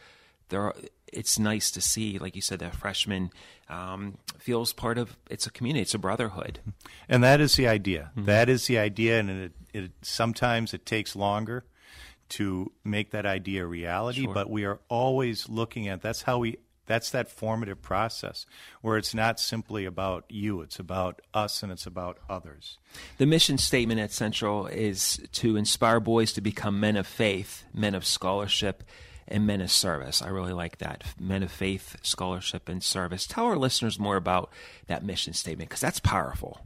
there 0.48 0.62
are, 0.62 0.74
it's 1.12 1.38
nice 1.38 1.70
to 1.72 1.80
see, 1.80 2.18
like 2.18 2.36
you 2.36 2.42
said, 2.42 2.58
that 2.60 2.74
freshman 2.74 3.30
um, 3.68 4.18
feels 4.38 4.72
part 4.72 4.98
of. 4.98 5.16
It's 5.30 5.46
a 5.46 5.50
community. 5.50 5.82
It's 5.82 5.94
a 5.94 5.98
brotherhood. 5.98 6.60
And 7.08 7.22
that 7.24 7.40
is 7.40 7.56
the 7.56 7.68
idea. 7.68 8.10
Mm-hmm. 8.10 8.26
That 8.26 8.48
is 8.48 8.66
the 8.66 8.78
idea, 8.78 9.18
and 9.20 9.30
it, 9.30 9.52
it 9.72 9.92
sometimes 10.02 10.74
it 10.74 10.84
takes 10.86 11.16
longer 11.16 11.64
to 12.30 12.72
make 12.84 13.10
that 13.12 13.24
idea 13.24 13.64
a 13.64 13.66
reality. 13.66 14.24
Sure. 14.24 14.34
But 14.34 14.50
we 14.50 14.64
are 14.64 14.80
always 14.88 15.48
looking 15.48 15.88
at. 15.88 16.02
That's 16.02 16.22
how 16.22 16.38
we. 16.38 16.58
That's 16.86 17.10
that 17.10 17.30
formative 17.30 17.82
process 17.82 18.46
where 18.80 18.96
it's 18.96 19.14
not 19.14 19.38
simply 19.38 19.84
about 19.84 20.24
you, 20.30 20.62
it's 20.62 20.78
about 20.78 21.20
us 21.34 21.62
and 21.62 21.70
it's 21.70 21.84
about 21.84 22.16
others. 22.30 22.78
The 23.18 23.26
mission 23.26 23.58
statement 23.58 24.00
at 24.00 24.10
Central 24.10 24.66
is 24.66 25.20
to 25.32 25.56
inspire 25.56 26.00
boys 26.00 26.32
to 26.32 26.40
become 26.40 26.80
men 26.80 26.96
of 26.96 27.06
faith, 27.06 27.64
men 27.74 27.94
of 27.94 28.06
scholarship, 28.06 28.84
and 29.30 29.46
men 29.46 29.60
of 29.60 29.70
service. 29.70 30.22
I 30.22 30.28
really 30.28 30.52
like 30.52 30.78
that. 30.78 31.04
Men 31.20 31.42
of 31.42 31.52
faith, 31.52 31.96
scholarship, 32.02 32.68
and 32.68 32.82
service. 32.82 33.26
Tell 33.26 33.44
our 33.44 33.56
listeners 33.56 33.98
more 33.98 34.16
about 34.16 34.50
that 34.86 35.04
mission 35.04 35.32
statement 35.32 35.70
because 35.70 35.80
that's 35.80 36.00
powerful. 36.00 36.60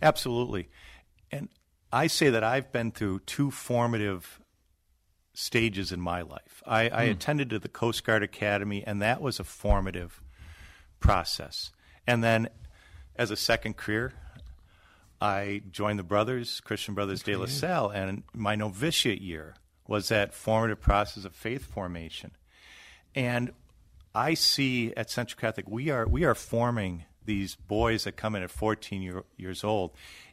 Absolutely. 0.00 0.68
And 1.30 1.48
I 1.92 2.08
say 2.08 2.30
that 2.30 2.44
I've 2.44 2.72
been 2.72 2.90
through 2.90 3.20
two 3.20 3.50
formative 3.50 4.40
stages 5.34 5.92
in 5.92 6.00
my 6.00 6.22
life. 6.22 6.62
I, 6.66 6.86
I 6.86 7.06
mm. 7.06 7.12
attended 7.12 7.50
to 7.50 7.58
the 7.58 7.68
Coast 7.68 8.04
Guard 8.04 8.22
Academy, 8.22 8.84
and 8.84 9.00
that 9.00 9.22
was 9.22 9.40
a 9.40 9.44
formative 9.44 10.20
process. 11.00 11.72
And 12.06 12.22
then 12.22 12.48
as 13.16 13.30
a 13.30 13.36
second 13.36 13.76
career, 13.76 14.12
I 15.20 15.62
joined 15.70 15.98
the 15.98 16.04
Brothers, 16.04 16.60
Christian 16.60 16.94
Brothers 16.94 17.22
de 17.22 17.36
La 17.36 17.46
Salle, 17.46 17.90
and 17.90 18.24
my 18.34 18.56
novitiate 18.56 19.20
year 19.20 19.54
was 19.92 20.08
that 20.08 20.32
formative 20.32 20.80
process 20.80 21.26
of 21.26 21.34
faith 21.34 21.66
formation. 21.66 22.30
And 23.14 23.52
I 24.14 24.32
see 24.32 24.90
at 24.96 25.10
Central 25.10 25.38
Catholic, 25.38 25.68
we 25.68 25.90
are, 25.90 26.08
we 26.08 26.24
are 26.24 26.34
forming 26.34 27.04
these 27.26 27.56
boys 27.56 28.04
that 28.04 28.12
come 28.12 28.34
in 28.34 28.42
at 28.42 28.50
14 28.50 29.02
year, 29.02 29.22
years 29.36 29.62
old 29.62 29.90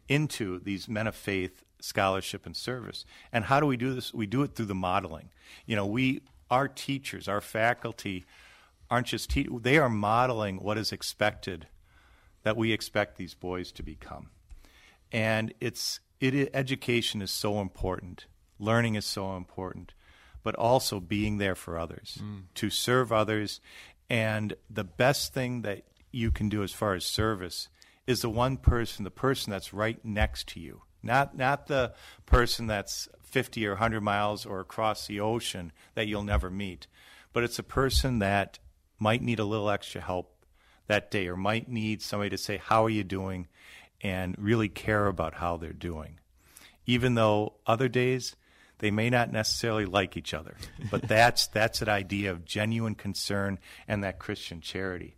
into 0.07 0.59
these 0.59 0.87
men 0.87 1.07
of 1.07 1.13
faith, 1.13 1.65
scholarship, 1.81 2.45
and 2.45 2.55
service. 2.55 3.03
And 3.33 3.43
how 3.43 3.59
do 3.59 3.65
we 3.65 3.75
do 3.75 3.93
this? 3.93 4.13
We 4.13 4.27
do 4.27 4.43
it 4.43 4.55
through 4.55 4.67
the 4.67 4.75
modeling. 4.75 5.29
You 5.65 5.75
know, 5.75 5.85
we, 5.85 6.21
our 6.49 6.69
teachers, 6.69 7.27
our 7.27 7.41
faculty 7.41 8.23
aren't 8.89 9.07
just 9.07 9.29
they 9.61 9.77
are 9.77 9.89
modeling 9.89 10.63
what 10.63 10.77
is 10.77 10.93
expected 10.93 11.67
that 12.43 12.55
we 12.55 12.71
expect 12.71 13.17
these 13.17 13.33
boys 13.33 13.73
to 13.73 13.83
become. 13.83 14.29
And 15.11 15.53
it's 15.59 15.99
it, 16.21 16.49
education 16.53 17.21
is 17.21 17.29
so 17.29 17.59
important 17.59 18.25
learning 18.59 18.95
is 18.95 19.05
so 19.05 19.35
important, 19.35 19.93
but 20.43 20.55
also 20.55 20.99
being 20.99 21.37
there 21.37 21.55
for 21.55 21.77
others, 21.77 22.17
mm. 22.21 22.43
to 22.55 22.69
serve 22.69 23.11
others. 23.11 23.61
And 24.09 24.55
the 24.69 24.83
best 24.83 25.33
thing 25.33 25.61
that 25.63 25.83
you 26.11 26.31
can 26.31 26.49
do 26.49 26.63
as 26.63 26.71
far 26.71 26.93
as 26.93 27.05
service 27.05 27.69
is 28.07 28.21
the 28.21 28.29
one 28.29 28.57
person, 28.57 29.03
the 29.03 29.11
person 29.11 29.51
that's 29.51 29.73
right 29.73 30.03
next 30.03 30.47
to 30.49 30.59
you, 30.59 30.81
not 31.03 31.37
not 31.37 31.67
the 31.67 31.93
person 32.25 32.67
that's 32.67 33.07
50 33.23 33.65
or 33.67 33.71
100 33.71 34.01
miles 34.01 34.45
or 34.45 34.59
across 34.59 35.07
the 35.07 35.19
ocean 35.19 35.71
that 35.93 36.07
you'll 36.07 36.23
never 36.23 36.49
meet, 36.49 36.87
but 37.31 37.43
it's 37.43 37.59
a 37.59 37.63
person 37.63 38.19
that 38.19 38.59
might 38.97 39.21
need 39.21 39.39
a 39.39 39.45
little 39.45 39.69
extra 39.69 40.01
help 40.01 40.35
that 40.87 41.11
day 41.11 41.27
or 41.27 41.37
might 41.37 41.69
need 41.69 42.01
somebody 42.01 42.31
to 42.31 42.37
say, 42.37 42.57
How 42.57 42.83
are 42.85 42.89
you 42.89 43.03
doing? 43.03 43.47
and 44.01 44.35
really 44.37 44.69
care 44.69 45.07
about 45.07 45.35
how 45.35 45.57
they're 45.57 45.73
doing. 45.73 46.19
Even 46.85 47.15
though 47.15 47.53
other 47.67 47.87
days 47.87 48.35
they 48.79 48.91
may 48.91 49.09
not 49.09 49.31
necessarily 49.31 49.85
like 49.85 50.17
each 50.17 50.33
other, 50.33 50.55
but 50.89 51.01
that's 51.07 51.47
that's 51.47 51.81
an 51.81 51.89
idea 51.89 52.31
of 52.31 52.45
genuine 52.45 52.95
concern 52.95 53.59
and 53.87 54.03
that 54.03 54.19
Christian 54.19 54.61
charity. 54.61 55.15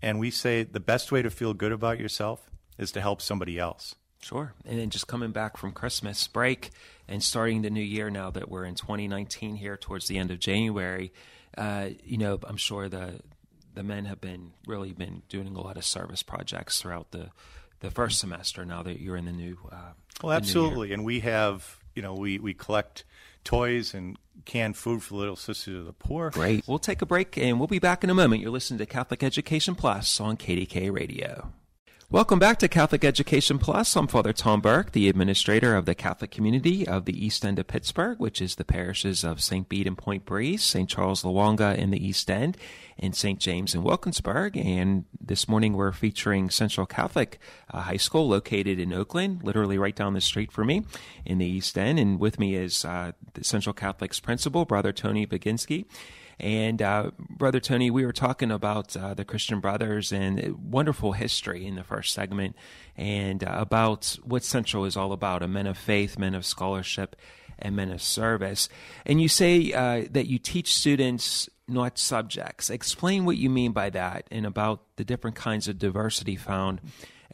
And 0.00 0.18
we 0.18 0.30
say 0.30 0.62
the 0.62 0.80
best 0.80 1.10
way 1.10 1.22
to 1.22 1.30
feel 1.30 1.54
good 1.54 1.72
about 1.72 1.98
yourself 1.98 2.50
is 2.78 2.92
to 2.92 3.00
help 3.00 3.22
somebody 3.22 3.58
else. 3.58 3.94
Sure. 4.20 4.54
And 4.64 4.78
then 4.78 4.90
just 4.90 5.06
coming 5.06 5.32
back 5.32 5.56
from 5.56 5.72
Christmas 5.72 6.26
break 6.28 6.70
and 7.08 7.22
starting 7.22 7.62
the 7.62 7.70
new 7.70 7.82
year 7.82 8.08
now 8.08 8.30
that 8.30 8.48
we're 8.48 8.64
in 8.64 8.74
2019 8.74 9.56
here 9.56 9.76
towards 9.76 10.06
the 10.06 10.16
end 10.16 10.30
of 10.30 10.38
January, 10.38 11.12
uh, 11.58 11.90
you 12.04 12.16
know, 12.16 12.38
I'm 12.44 12.56
sure 12.56 12.88
the 12.88 13.20
the 13.74 13.82
men 13.82 14.04
have 14.04 14.20
been 14.20 14.52
really 14.66 14.92
been 14.92 15.22
doing 15.28 15.54
a 15.56 15.60
lot 15.60 15.76
of 15.76 15.84
service 15.84 16.22
projects 16.22 16.80
throughout 16.80 17.10
the 17.10 17.30
the 17.80 17.90
first 17.90 18.18
semester 18.18 18.64
now 18.64 18.82
that 18.82 19.00
you're 19.00 19.16
in 19.16 19.24
the 19.24 19.32
new 19.32 19.58
uh, 19.70 19.92
well 20.22 20.32
absolutely 20.32 20.92
and 20.92 21.04
we 21.04 21.20
have 21.20 21.83
you 21.94 22.02
know, 22.02 22.14
we, 22.14 22.38
we 22.38 22.54
collect 22.54 23.04
toys 23.44 23.94
and 23.94 24.16
canned 24.44 24.76
food 24.76 25.02
for 25.02 25.14
Little 25.14 25.36
Sisters 25.36 25.80
of 25.80 25.86
the 25.86 25.92
Poor. 25.92 26.30
Great. 26.30 26.66
We'll 26.66 26.78
take 26.78 27.02
a 27.02 27.06
break 27.06 27.36
and 27.38 27.58
we'll 27.58 27.68
be 27.68 27.78
back 27.78 28.04
in 28.04 28.10
a 28.10 28.14
moment. 28.14 28.42
You're 28.42 28.50
listening 28.50 28.78
to 28.78 28.86
Catholic 28.86 29.22
Education 29.22 29.74
Plus 29.74 30.20
on 30.20 30.36
KDKA 30.36 30.92
Radio. 30.92 31.52
Welcome 32.14 32.38
back 32.38 32.60
to 32.60 32.68
Catholic 32.68 33.04
Education 33.04 33.58
Plus. 33.58 33.96
I'm 33.96 34.06
Father 34.06 34.32
Tom 34.32 34.60
Burke, 34.60 34.92
the 34.92 35.08
administrator 35.08 35.74
of 35.74 35.84
the 35.84 35.96
Catholic 35.96 36.30
community 36.30 36.86
of 36.86 37.06
the 37.06 37.26
East 37.26 37.44
End 37.44 37.58
of 37.58 37.66
Pittsburgh, 37.66 38.20
which 38.20 38.40
is 38.40 38.54
the 38.54 38.64
parishes 38.64 39.24
of 39.24 39.42
St. 39.42 39.68
Bede 39.68 39.88
and 39.88 39.98
Point 39.98 40.24
Breeze, 40.24 40.62
St. 40.62 40.88
Charles 40.88 41.24
Lwanga 41.24 41.76
in 41.76 41.90
the 41.90 42.06
East 42.06 42.30
End, 42.30 42.56
and 43.00 43.16
St. 43.16 43.40
James 43.40 43.74
in 43.74 43.82
Wilkinsburg. 43.82 44.56
And 44.56 45.06
this 45.20 45.48
morning 45.48 45.72
we're 45.72 45.90
featuring 45.90 46.50
Central 46.50 46.86
Catholic 46.86 47.40
High 47.68 47.96
School 47.96 48.28
located 48.28 48.78
in 48.78 48.92
Oakland, 48.92 49.42
literally 49.42 49.76
right 49.76 49.96
down 49.96 50.14
the 50.14 50.20
street 50.20 50.52
from 50.52 50.68
me 50.68 50.84
in 51.24 51.38
the 51.38 51.46
East 51.46 51.76
End. 51.76 51.98
And 51.98 52.20
with 52.20 52.38
me 52.38 52.54
is 52.54 52.84
uh, 52.84 53.10
the 53.32 53.42
Central 53.42 53.74
Catholic's 53.74 54.20
principal, 54.20 54.64
Brother 54.64 54.92
Tony 54.92 55.26
Baginski. 55.26 55.86
And 56.40 56.82
uh, 56.82 57.10
Brother 57.18 57.60
Tony, 57.60 57.90
we 57.90 58.04
were 58.04 58.12
talking 58.12 58.50
about 58.50 58.96
uh, 58.96 59.14
the 59.14 59.24
Christian 59.24 59.60
Brothers 59.60 60.12
and 60.12 60.56
wonderful 60.58 61.12
history 61.12 61.66
in 61.66 61.76
the 61.76 61.84
first 61.84 62.12
segment, 62.12 62.56
and 62.96 63.44
uh, 63.44 63.54
about 63.56 64.18
what 64.24 64.44
Central 64.44 64.84
is 64.84 64.96
all 64.96 65.12
about: 65.12 65.42
a 65.42 65.48
men 65.48 65.66
of 65.66 65.78
faith, 65.78 66.18
men 66.18 66.34
of 66.34 66.44
scholarship, 66.44 67.16
and 67.58 67.76
men 67.76 67.90
of 67.90 68.02
service. 68.02 68.68
And 69.06 69.20
you 69.20 69.28
say 69.28 69.72
uh, 69.72 70.04
that 70.10 70.26
you 70.26 70.38
teach 70.38 70.74
students 70.74 71.48
not 71.66 71.98
subjects. 71.98 72.68
Explain 72.68 73.24
what 73.24 73.36
you 73.36 73.48
mean 73.48 73.72
by 73.72 73.90
that, 73.90 74.26
and 74.30 74.44
about 74.44 74.96
the 74.96 75.04
different 75.04 75.36
kinds 75.36 75.68
of 75.68 75.78
diversity 75.78 76.36
found 76.36 76.80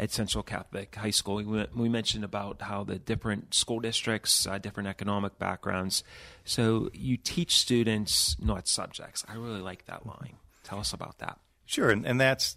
at 0.00 0.10
Central 0.10 0.42
Catholic 0.42 0.94
High 0.94 1.10
School. 1.10 1.36
We, 1.36 1.66
we 1.74 1.88
mentioned 1.90 2.24
about 2.24 2.62
how 2.62 2.84
the 2.84 2.98
different 2.98 3.52
school 3.52 3.80
districts, 3.80 4.46
uh, 4.46 4.56
different 4.56 4.88
economic 4.88 5.38
backgrounds. 5.38 6.02
So 6.44 6.88
you 6.94 7.18
teach 7.18 7.58
students, 7.58 8.34
not 8.40 8.66
subjects. 8.66 9.24
I 9.28 9.34
really 9.34 9.60
like 9.60 9.84
that 9.86 10.06
line. 10.06 10.36
Tell 10.64 10.78
us 10.78 10.94
about 10.94 11.18
that. 11.18 11.38
Sure, 11.66 11.90
and, 11.90 12.06
and 12.06 12.18
that's 12.18 12.56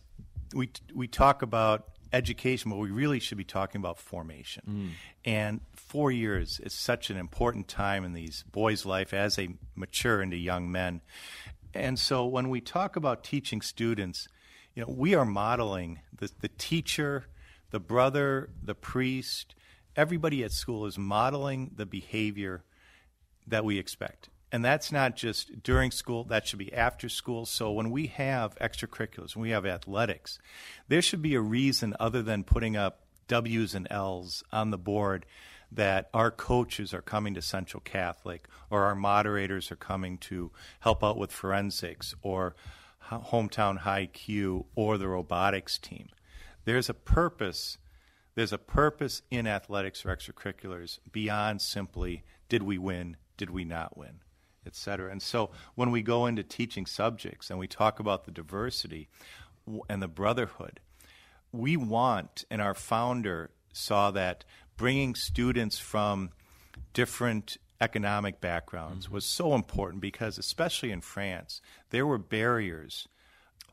we 0.56 0.70
we 0.94 1.08
talk 1.08 1.42
about 1.42 1.90
education, 2.14 2.72
but 2.72 2.78
we 2.78 2.92
really 2.92 3.20
should 3.20 3.38
be 3.38 3.44
talking 3.44 3.80
about 3.80 4.00
formation. 4.00 4.64
Mm. 4.70 4.90
And 5.26 5.62
four 5.76 6.12
years 6.12 6.60
is 6.62 6.74
such 6.74 7.10
an 7.10 7.18
important 7.18 7.68
time 7.68 8.06
in 8.06 8.14
these 8.14 8.44
boys' 8.52 8.86
life 8.86 9.14
as 9.14 9.36
they 9.36 9.50
mature 9.76 10.22
into 10.22 10.38
young 10.38 10.72
men. 10.72 11.02
And 11.74 12.00
so 12.00 12.26
when 12.26 12.50
we 12.50 12.62
talk 12.62 12.96
about 12.96 13.24
teaching 13.24 13.62
students, 13.62 14.28
you 14.76 14.82
know, 14.82 14.94
we 14.94 15.16
are 15.16 15.26
modeling 15.26 16.00
the, 16.18 16.30
the 16.42 16.50
teacher, 16.50 17.26
the 17.72 17.80
brother, 17.80 18.50
the 18.62 18.76
priest, 18.76 19.56
everybody 19.96 20.44
at 20.44 20.52
school 20.52 20.86
is 20.86 20.98
modeling 20.98 21.72
the 21.76 21.86
behavior 21.86 22.64
that 23.48 23.66
we 23.66 23.78
expect. 23.78 24.30
And 24.52 24.64
that's 24.64 24.92
not 24.92 25.16
just 25.16 25.64
during 25.64 25.90
school, 25.90 26.24
that 26.26 26.48
should 26.48 26.60
be 26.60 26.74
after 26.74 27.10
school. 27.10 27.46
So 27.46 27.72
when 27.72 27.90
we 27.90 28.08
have 28.08 28.56
extracurriculars, 28.60 29.36
when 29.36 29.42
we 29.42 29.50
have 29.50 29.66
athletics, 29.66 30.38
there 30.88 31.02
should 31.02 31.24
be 31.24 31.34
a 31.34 31.42
reason 31.42 31.96
other 32.00 32.22
than 32.22 32.44
putting 32.44 32.78
up 32.78 33.02
W's 33.28 33.74
and 33.74 33.88
L's 33.90 34.44
on 34.52 34.70
the 34.70 34.78
board 34.78 35.26
that 35.72 36.10
our 36.14 36.30
coaches 36.30 36.94
are 36.94 37.02
coming 37.02 37.34
to 37.34 37.42
Central 37.42 37.82
Catholic 37.82 38.48
or 38.70 38.84
our 38.84 38.94
moderators 38.94 39.72
are 39.72 39.76
coming 39.76 40.20
to 40.20 40.52
help 40.82 41.04
out 41.04 41.18
with 41.18 41.32
forensics 41.32 42.14
or 42.22 42.56
hometown 43.20 43.80
Hi-Q 43.80 44.66
or 44.76 44.98
the 44.98 45.08
robotics 45.08 45.78
team. 45.78 46.10
There's 46.66 46.90
a 46.90 46.94
purpose. 46.94 47.78
There's 48.36 48.54
a 48.54 48.58
purpose 48.58 49.22
in 49.30 49.46
athletics 49.48 50.06
or 50.06 50.16
extracurriculars 50.16 51.00
beyond 51.12 51.62
simply 51.62 52.24
did 52.50 52.64
we 52.64 52.78
win, 52.78 53.18
did 53.38 53.50
we 53.50 53.64
not 53.64 53.98
win, 53.98 54.22
etc. 54.66 55.12
And 55.12 55.22
so 55.22 55.52
when 55.76 55.92
we 55.92 56.02
go 56.02 56.26
into 56.26 56.44
teaching 56.44 56.86
subjects 56.86 57.50
and 57.50 57.60
we 57.60 57.68
talk 57.68 58.00
about 58.00 58.26
the 58.26 58.32
diversity 58.32 59.10
and 59.90 60.02
the 60.02 60.08
brotherhood, 60.08 60.80
we 61.52 61.78
want, 61.78 62.46
and 62.50 62.62
our 62.62 62.74
founder 62.74 63.52
saw 63.72 64.12
that 64.12 64.44
bringing 64.78 65.16
students 65.16 65.78
from 65.78 66.32
different 66.94 67.58
economic 67.84 68.40
backgrounds 68.40 69.06
mm-hmm. 69.06 69.16
was 69.16 69.26
so 69.26 69.54
important 69.54 70.02
because, 70.02 70.38
especially 70.38 70.92
in 70.92 71.02
France, 71.02 71.62
there 71.90 72.08
were 72.08 72.18
barriers 72.18 73.10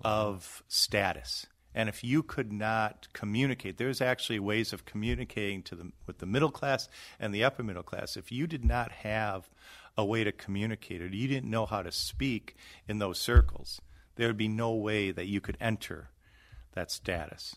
of 0.05 0.65
status. 0.67 1.47
And 1.73 1.89
if 1.89 2.03
you 2.03 2.25
could 2.25 2.53
not 2.53 3.07
communicate, 3.13 3.77
there's 3.77 4.01
actually 4.01 4.41
ways 4.41 4.73
of 4.73 4.85
communicating 4.85 5.63
to 5.63 5.77
the, 5.77 5.93
with 6.07 6.19
the 6.19 6.27
middle 6.27 6.51
class 6.51 6.89
and 7.21 7.33
the 7.33 7.45
upper 7.45 7.63
middle 7.63 7.85
class. 7.85 8.17
If 8.17 8.33
you 8.33 8.49
did 8.49 8.65
not 8.65 8.91
have 8.91 9.49
a 9.97 10.05
way 10.05 10.25
to 10.25 10.33
communicate, 10.33 11.01
or 11.01 11.07
you 11.07 11.29
didn't 11.29 11.51
know 11.51 11.67
how 11.67 11.83
to 11.83 11.93
speak 11.93 12.57
in 12.89 12.99
those 12.99 13.21
circles, 13.21 13.81
there 14.17 14.27
would 14.27 14.37
be 14.37 14.49
no 14.49 14.75
way 14.75 15.13
that 15.13 15.27
you 15.27 15.41
could 15.41 15.57
enter 15.61 16.11
that 16.73 16.91
status. 16.91 17.55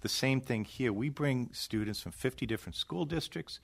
The 0.00 0.08
same 0.08 0.40
thing 0.40 0.64
here. 0.64 0.92
We 0.92 1.10
bring 1.10 1.50
students 1.52 2.00
from 2.00 2.12
50 2.12 2.46
different 2.46 2.76
school 2.76 3.04
districts 3.04 3.60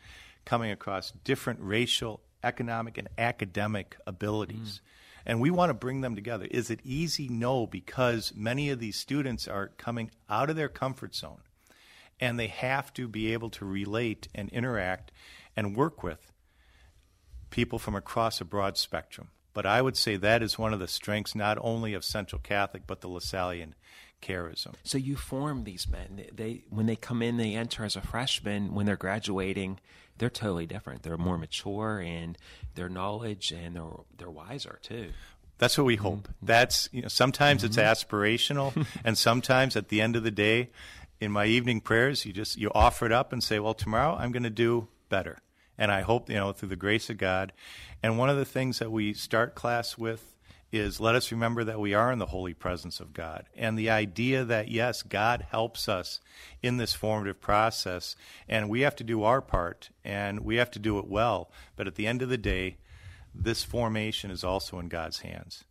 coming 0.49 0.71
across 0.71 1.11
different 1.25 1.61
racial, 1.61 2.23
economic, 2.43 2.97
and 2.97 3.07
academic 3.19 3.99
abilities. 4.07 4.81
Mm. 4.81 5.27
And 5.27 5.41
we 5.43 5.51
want 5.51 5.69
to 5.69 5.75
bring 5.75 6.01
them 6.01 6.15
together. 6.15 6.47
Is 6.51 6.71
it 6.71 6.81
easy? 6.83 7.29
No, 7.29 7.67
because 7.67 8.33
many 8.35 8.71
of 8.71 8.79
these 8.79 8.97
students 8.97 9.47
are 9.47 9.69
coming 9.77 10.11
out 10.31 10.49
of 10.49 10.57
their 10.57 10.71
comfort 10.71 11.15
zone 11.15 11.43
and 12.19 12.41
they 12.41 12.47
have 12.47 12.95
to 12.95 13.07
be 13.07 13.35
able 13.35 13.51
to 13.51 13.67
relate 13.67 14.29
and 14.35 14.49
interact 14.49 15.13
and 15.55 15.77
work 15.77 16.03
with 16.03 16.33
people 17.51 17.79
from 17.79 17.95
across 17.95 18.41
a 18.41 18.45
broad 18.47 18.79
spectrum. 18.79 19.29
But 19.59 19.67
I 19.67 19.83
would 19.83 19.97
say 19.97 20.15
that 20.15 20.41
is 20.41 20.57
one 20.57 20.73
of 20.73 20.79
the 20.79 20.87
strengths 20.87 21.35
not 21.35 21.59
only 21.61 21.93
of 21.93 22.05
Central 22.05 22.41
Catholic 22.41 22.85
but 22.87 23.01
the 23.01 23.09
LaSallian 23.09 23.73
charism. 24.23 24.75
So 24.85 24.99
you 24.99 25.17
form 25.17 25.65
these 25.65 25.89
men. 25.89 26.27
They 26.33 26.63
when 26.71 26.87
they 26.87 26.95
come 26.95 27.23
in, 27.23 27.39
they 27.39 27.57
enter 27.57 27.85
as 27.85 27.97
a 27.97 28.01
freshman. 28.01 28.73
When 28.73 28.87
they're 28.87 28.95
graduating, 28.95 29.81
they're 30.17 30.31
totally 30.31 30.67
different. 30.67 31.03
They're 31.03 31.17
more 31.17 31.37
mature 31.37 31.99
and 31.99 32.39
their 32.77 32.89
knowledge 32.89 33.51
and 33.51 33.75
they're 33.75 33.91
they're 34.17 34.31
wiser 34.31 34.79
too. 34.81 35.11
That's 35.59 35.77
what 35.77 35.89
we 35.89 35.97
hope. 35.97 36.29
Mm-hmm. 36.29 36.47
That's 36.47 36.89
you 36.93 37.03
know 37.03 37.09
sometimes 37.09 37.65
mm-hmm. 37.65 37.81
it's 37.81 38.05
aspirational 38.05 38.87
and 39.05 39.19
sometimes 39.19 39.75
at 39.75 39.89
the 39.89 40.01
end 40.01 40.15
of 40.15 40.23
the 40.23 40.31
day 40.31 40.71
in 41.21 41.33
my 41.33 41.47
evening 41.47 41.81
prayers 41.81 42.25
you 42.25 42.33
just 42.33 42.57
you 42.57 42.71
offer 42.77 43.07
it 43.07 43.13
up 43.13 43.33
and 43.33 43.43
say, 43.43 43.59
"Well, 43.59 43.75
tomorrow 43.75 44.15
I'm 44.15 44.31
going 44.31 44.45
to 44.45 44.51
do 44.51 44.87
better." 45.09 45.41
And 45.79 45.93
I 45.93 46.01
hope, 46.01 46.29
you 46.29 46.37
know, 46.37 46.53
through 46.53 46.71
the 46.71 46.77
grace 46.77 47.09
of 47.09 47.19
God. 47.19 47.53
And 48.03 48.19
one 48.19 48.29
of 48.29 48.37
the 48.37 48.45
things 48.45 48.81
that 48.81 48.91
we 48.91 49.15
start 49.15 49.55
class 49.55 49.97
with 49.97 50.35
is 50.71 51.01
let 51.01 51.15
us 51.15 51.33
remember 51.33 51.65
that 51.65 51.81
we 51.81 51.95
are 51.95 52.13
in 52.13 52.19
the 52.19 52.27
holy 52.27 52.53
presence 52.53 53.01
of 53.01 53.15
God. 53.15 53.47
And 53.57 53.79
the 53.79 53.89
idea 53.89 54.45
that, 54.45 54.69
yes, 54.69 55.03
God 55.03 55.47
helps 55.51 55.89
us 55.89 56.21
in 56.63 56.77
this 56.77 56.93
formative 56.93 57.41
process, 57.41 58.17
and 58.49 58.69
we 58.69 58.83
have 58.83 58.97
to 58.97 59.05
do 59.05 59.23
our 59.23 59.41
part, 59.41 59.91
and 60.05 60.41
we 60.41 60.57
have 60.57 60.71
to 60.73 60.79
do 60.79 60.99
it 60.99 61.07
well. 61.07 61.51
But 61.77 61.87
at 61.87 61.95
the 61.95 62.07
end 62.07 62.21
of 62.21 62.29
the 62.29 62.37
day, 62.37 62.77
this 63.35 63.65
formation 63.65 64.31
is 64.31 64.45
also 64.45 64.79
in 64.79 64.89
God's 64.89 65.21
hands. 65.21 65.65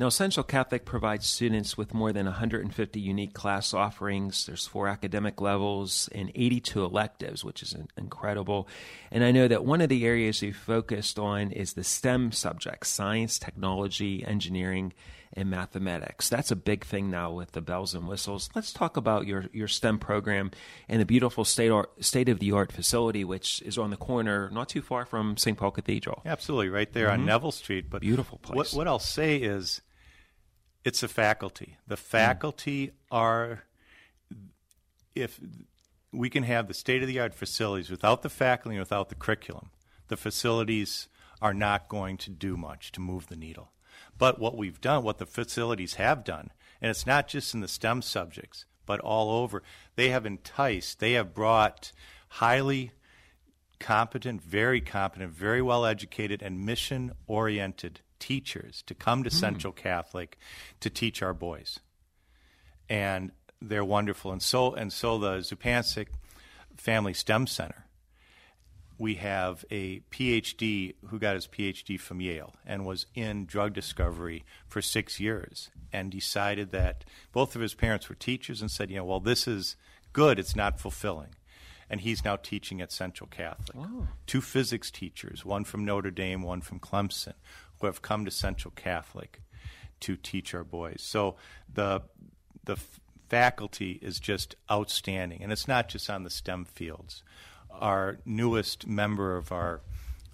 Now, 0.00 0.08
Central 0.08 0.44
Catholic 0.44 0.84
provides 0.84 1.26
students 1.26 1.76
with 1.76 1.94
more 1.94 2.12
than 2.12 2.26
150 2.26 3.00
unique 3.00 3.34
class 3.34 3.74
offerings. 3.74 4.46
There's 4.46 4.66
four 4.66 4.88
academic 4.88 5.40
levels 5.40 6.08
and 6.12 6.30
82 6.34 6.84
electives, 6.84 7.44
which 7.44 7.62
is 7.62 7.76
incredible. 7.96 8.68
And 9.10 9.24
I 9.24 9.30
know 9.30 9.48
that 9.48 9.64
one 9.64 9.80
of 9.80 9.88
the 9.88 10.06
areas 10.06 10.42
you 10.42 10.52
focused 10.52 11.18
on 11.18 11.52
is 11.52 11.72
the 11.72 11.84
STEM 11.84 12.32
subjects 12.32 12.88
science, 12.88 13.38
technology, 13.38 14.24
engineering, 14.24 14.92
and 15.38 15.48
mathematics. 15.48 16.28
That's 16.28 16.50
a 16.50 16.56
big 16.56 16.84
thing 16.84 17.10
now 17.10 17.30
with 17.30 17.52
the 17.52 17.60
bells 17.60 17.94
and 17.94 18.08
whistles. 18.08 18.50
Let's 18.56 18.72
talk 18.72 18.96
about 18.96 19.26
your, 19.26 19.46
your 19.52 19.68
STEM 19.68 20.00
program 20.00 20.50
and 20.88 21.00
the 21.00 21.06
beautiful 21.06 21.44
state, 21.44 21.72
state 22.00 22.28
of 22.28 22.40
the 22.40 22.50
art 22.50 22.72
facility, 22.72 23.24
which 23.24 23.62
is 23.62 23.78
on 23.78 23.90
the 23.90 23.96
corner 23.96 24.50
not 24.52 24.68
too 24.68 24.82
far 24.82 25.06
from 25.06 25.36
St. 25.36 25.56
Paul 25.56 25.70
Cathedral. 25.70 26.22
Absolutely, 26.26 26.70
right 26.70 26.92
there 26.92 27.06
mm-hmm. 27.06 27.20
on 27.20 27.26
Neville 27.26 27.52
Street. 27.52 27.88
But 27.88 28.00
beautiful 28.00 28.38
place. 28.38 28.56
What, 28.56 28.72
what 28.72 28.88
I'll 28.88 28.98
say 28.98 29.36
is 29.36 29.80
it's 30.84 31.04
a 31.04 31.08
faculty. 31.08 31.76
The 31.86 31.94
mm. 31.94 32.00
faculty 32.00 32.88
mm. 32.88 32.92
are, 33.12 33.62
if 35.14 35.38
we 36.12 36.28
can 36.30 36.42
have 36.42 36.66
the 36.66 36.74
state 36.74 37.02
of 37.02 37.08
the 37.08 37.20
art 37.20 37.34
facilities 37.34 37.90
without 37.90 38.22
the 38.22 38.28
faculty 38.28 38.74
and 38.74 38.82
without 38.82 39.08
the 39.08 39.14
curriculum, 39.14 39.70
the 40.08 40.16
facilities 40.16 41.06
are 41.40 41.54
not 41.54 41.88
going 41.88 42.16
to 42.16 42.30
do 42.30 42.56
much 42.56 42.90
to 42.90 43.00
move 43.00 43.28
the 43.28 43.36
needle. 43.36 43.70
But 44.18 44.38
what 44.38 44.56
we've 44.56 44.80
done, 44.80 45.04
what 45.04 45.18
the 45.18 45.26
facilities 45.26 45.94
have 45.94 46.24
done, 46.24 46.50
and 46.80 46.90
it's 46.90 47.06
not 47.06 47.28
just 47.28 47.54
in 47.54 47.60
the 47.60 47.68
STEM 47.68 48.02
subjects, 48.02 48.64
but 48.86 49.00
all 49.00 49.30
over, 49.30 49.62
they 49.96 50.10
have 50.10 50.26
enticed, 50.26 50.98
they 50.98 51.12
have 51.12 51.34
brought 51.34 51.92
highly 52.28 52.92
competent, 53.78 54.42
very 54.42 54.80
competent, 54.80 55.32
very 55.32 55.62
well 55.62 55.84
educated, 55.84 56.42
and 56.42 56.64
mission 56.64 57.12
oriented 57.26 58.00
teachers 58.18 58.82
to 58.86 58.94
come 58.94 59.22
to 59.22 59.30
mm. 59.30 59.34
Central 59.34 59.72
Catholic 59.72 60.36
to 60.80 60.90
teach 60.90 61.22
our 61.22 61.34
boys. 61.34 61.78
And 62.88 63.32
they're 63.60 63.84
wonderful. 63.84 64.32
And 64.32 64.42
so 64.42 64.74
and 64.74 64.92
so 64.92 65.18
the 65.18 65.38
Zupancic 65.38 66.08
Family 66.76 67.12
STEM 67.14 67.46
Center 67.46 67.87
we 68.98 69.14
have 69.14 69.64
a 69.70 70.00
PhD 70.10 70.94
who 71.06 71.18
got 71.20 71.36
his 71.36 71.46
PhD 71.46 71.98
from 71.98 72.20
Yale 72.20 72.54
and 72.66 72.84
was 72.84 73.06
in 73.14 73.46
drug 73.46 73.72
discovery 73.72 74.44
for 74.66 74.82
six 74.82 75.20
years 75.20 75.70
and 75.92 76.10
decided 76.10 76.72
that 76.72 77.04
both 77.32 77.54
of 77.54 77.62
his 77.62 77.74
parents 77.74 78.08
were 78.08 78.16
teachers 78.16 78.60
and 78.60 78.70
said, 78.70 78.90
you 78.90 78.96
know, 78.96 79.04
well, 79.04 79.20
this 79.20 79.46
is 79.46 79.76
good, 80.12 80.38
it's 80.38 80.56
not 80.56 80.80
fulfilling. 80.80 81.36
And 81.88 82.00
he's 82.02 82.24
now 82.24 82.36
teaching 82.36 82.82
at 82.82 82.92
Central 82.92 83.28
Catholic. 83.28 83.76
Oh. 83.78 84.08
Two 84.26 84.42
physics 84.42 84.90
teachers, 84.90 85.44
one 85.44 85.64
from 85.64 85.84
Notre 85.84 86.10
Dame, 86.10 86.42
one 86.42 86.60
from 86.60 86.80
Clemson, 86.80 87.34
who 87.80 87.86
have 87.86 88.02
come 88.02 88.24
to 88.24 88.30
Central 88.30 88.72
Catholic 88.76 89.40
to 90.00 90.16
teach 90.16 90.52
our 90.54 90.64
boys. 90.64 91.00
So 91.00 91.36
the 91.72 92.02
the 92.64 92.76
faculty 93.30 93.98
is 94.02 94.20
just 94.20 94.54
outstanding, 94.70 95.42
and 95.42 95.50
it's 95.50 95.66
not 95.66 95.88
just 95.88 96.10
on 96.10 96.24
the 96.24 96.30
STEM 96.30 96.66
fields 96.66 97.22
our 97.70 98.18
newest 98.24 98.86
member 98.86 99.36
of 99.36 99.52
our 99.52 99.80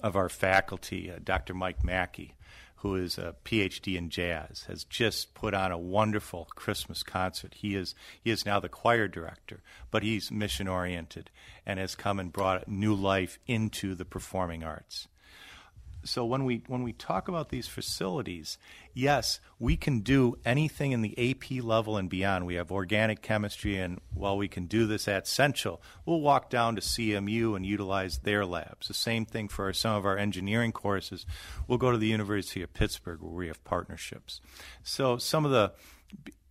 of 0.01 0.16
our 0.16 0.29
faculty, 0.29 1.11
uh, 1.11 1.18
Dr. 1.23 1.55
Mike 1.55 1.83
Mackey, 1.83 2.35
who 2.77 2.94
is 2.94 3.16
a 3.16 3.35
PhD 3.42 3.97
in 3.97 4.11
jazz, 4.11 4.64
has 4.68 4.85
just 4.85 5.33
put 5.33 5.55
on 5.55 5.73
a 5.73 5.79
wonderful 5.79 6.47
Christmas 6.55 7.03
concert. 7.03 7.55
He 7.55 7.75
is 7.75 7.94
he 8.23 8.31
is 8.31 8.44
now 8.44 8.61
the 8.61 8.68
choir 8.68 9.09
director, 9.09 9.62
but 9.90 10.03
he's 10.03 10.31
mission 10.31 10.68
oriented 10.68 11.31
and 11.64 11.79
has 11.79 11.94
come 11.94 12.20
and 12.20 12.33
brought 12.33 12.68
new 12.68 12.94
life 12.94 13.38
into 13.47 13.94
the 13.94 14.05
performing 14.05 14.62
arts 14.62 15.09
so 16.05 16.25
when 16.25 16.45
we 16.45 16.62
when 16.67 16.83
we 16.83 16.93
talk 16.93 17.29
about 17.29 17.49
these 17.49 17.67
facilities, 17.67 18.59
yes, 18.93 19.40
we 19.59 19.77
can 19.77 20.01
do 20.01 20.37
anything 20.45 20.93
in 20.93 21.03
the 21.03 21.31
AP 21.31 21.64
level 21.64 21.97
and 21.97 22.09
beyond. 22.09 22.47
We 22.47 22.55
have 22.55 22.71
organic 22.71 23.23
chemistry, 23.23 23.77
and 23.79 24.01
while 24.12 24.37
we 24.37 24.49
can 24.49 24.67
do 24.67 24.87
this 24.87 25.09
at 25.09 25.27
Central, 25.27 25.83
we'll 26.05 26.21
walk 26.21 26.51
down 26.51 26.77
to 26.77 26.81
CMU 26.81 27.57
and 27.57 27.64
utilize 27.64 28.19
their 28.19 28.45
labs. 28.45 28.88
The 28.88 28.95
same 28.95 29.25
thing 29.25 29.49
for 29.49 29.73
some 29.73 29.97
of 29.97 30.07
our 30.07 30.19
engineering 30.19 30.73
courses. 30.73 31.27
We'll 31.67 31.79
go 31.79 31.90
to 31.90 31.99
the 31.99 32.09
University 32.09 32.62
of 32.62 32.75
Pittsburgh 32.75 33.21
where 33.23 33.33
we 33.33 33.47
have 33.49 33.64
partnerships. 33.64 34.40
So 34.83 35.17
some 35.17 35.45
of 35.45 35.51
the 35.51 35.73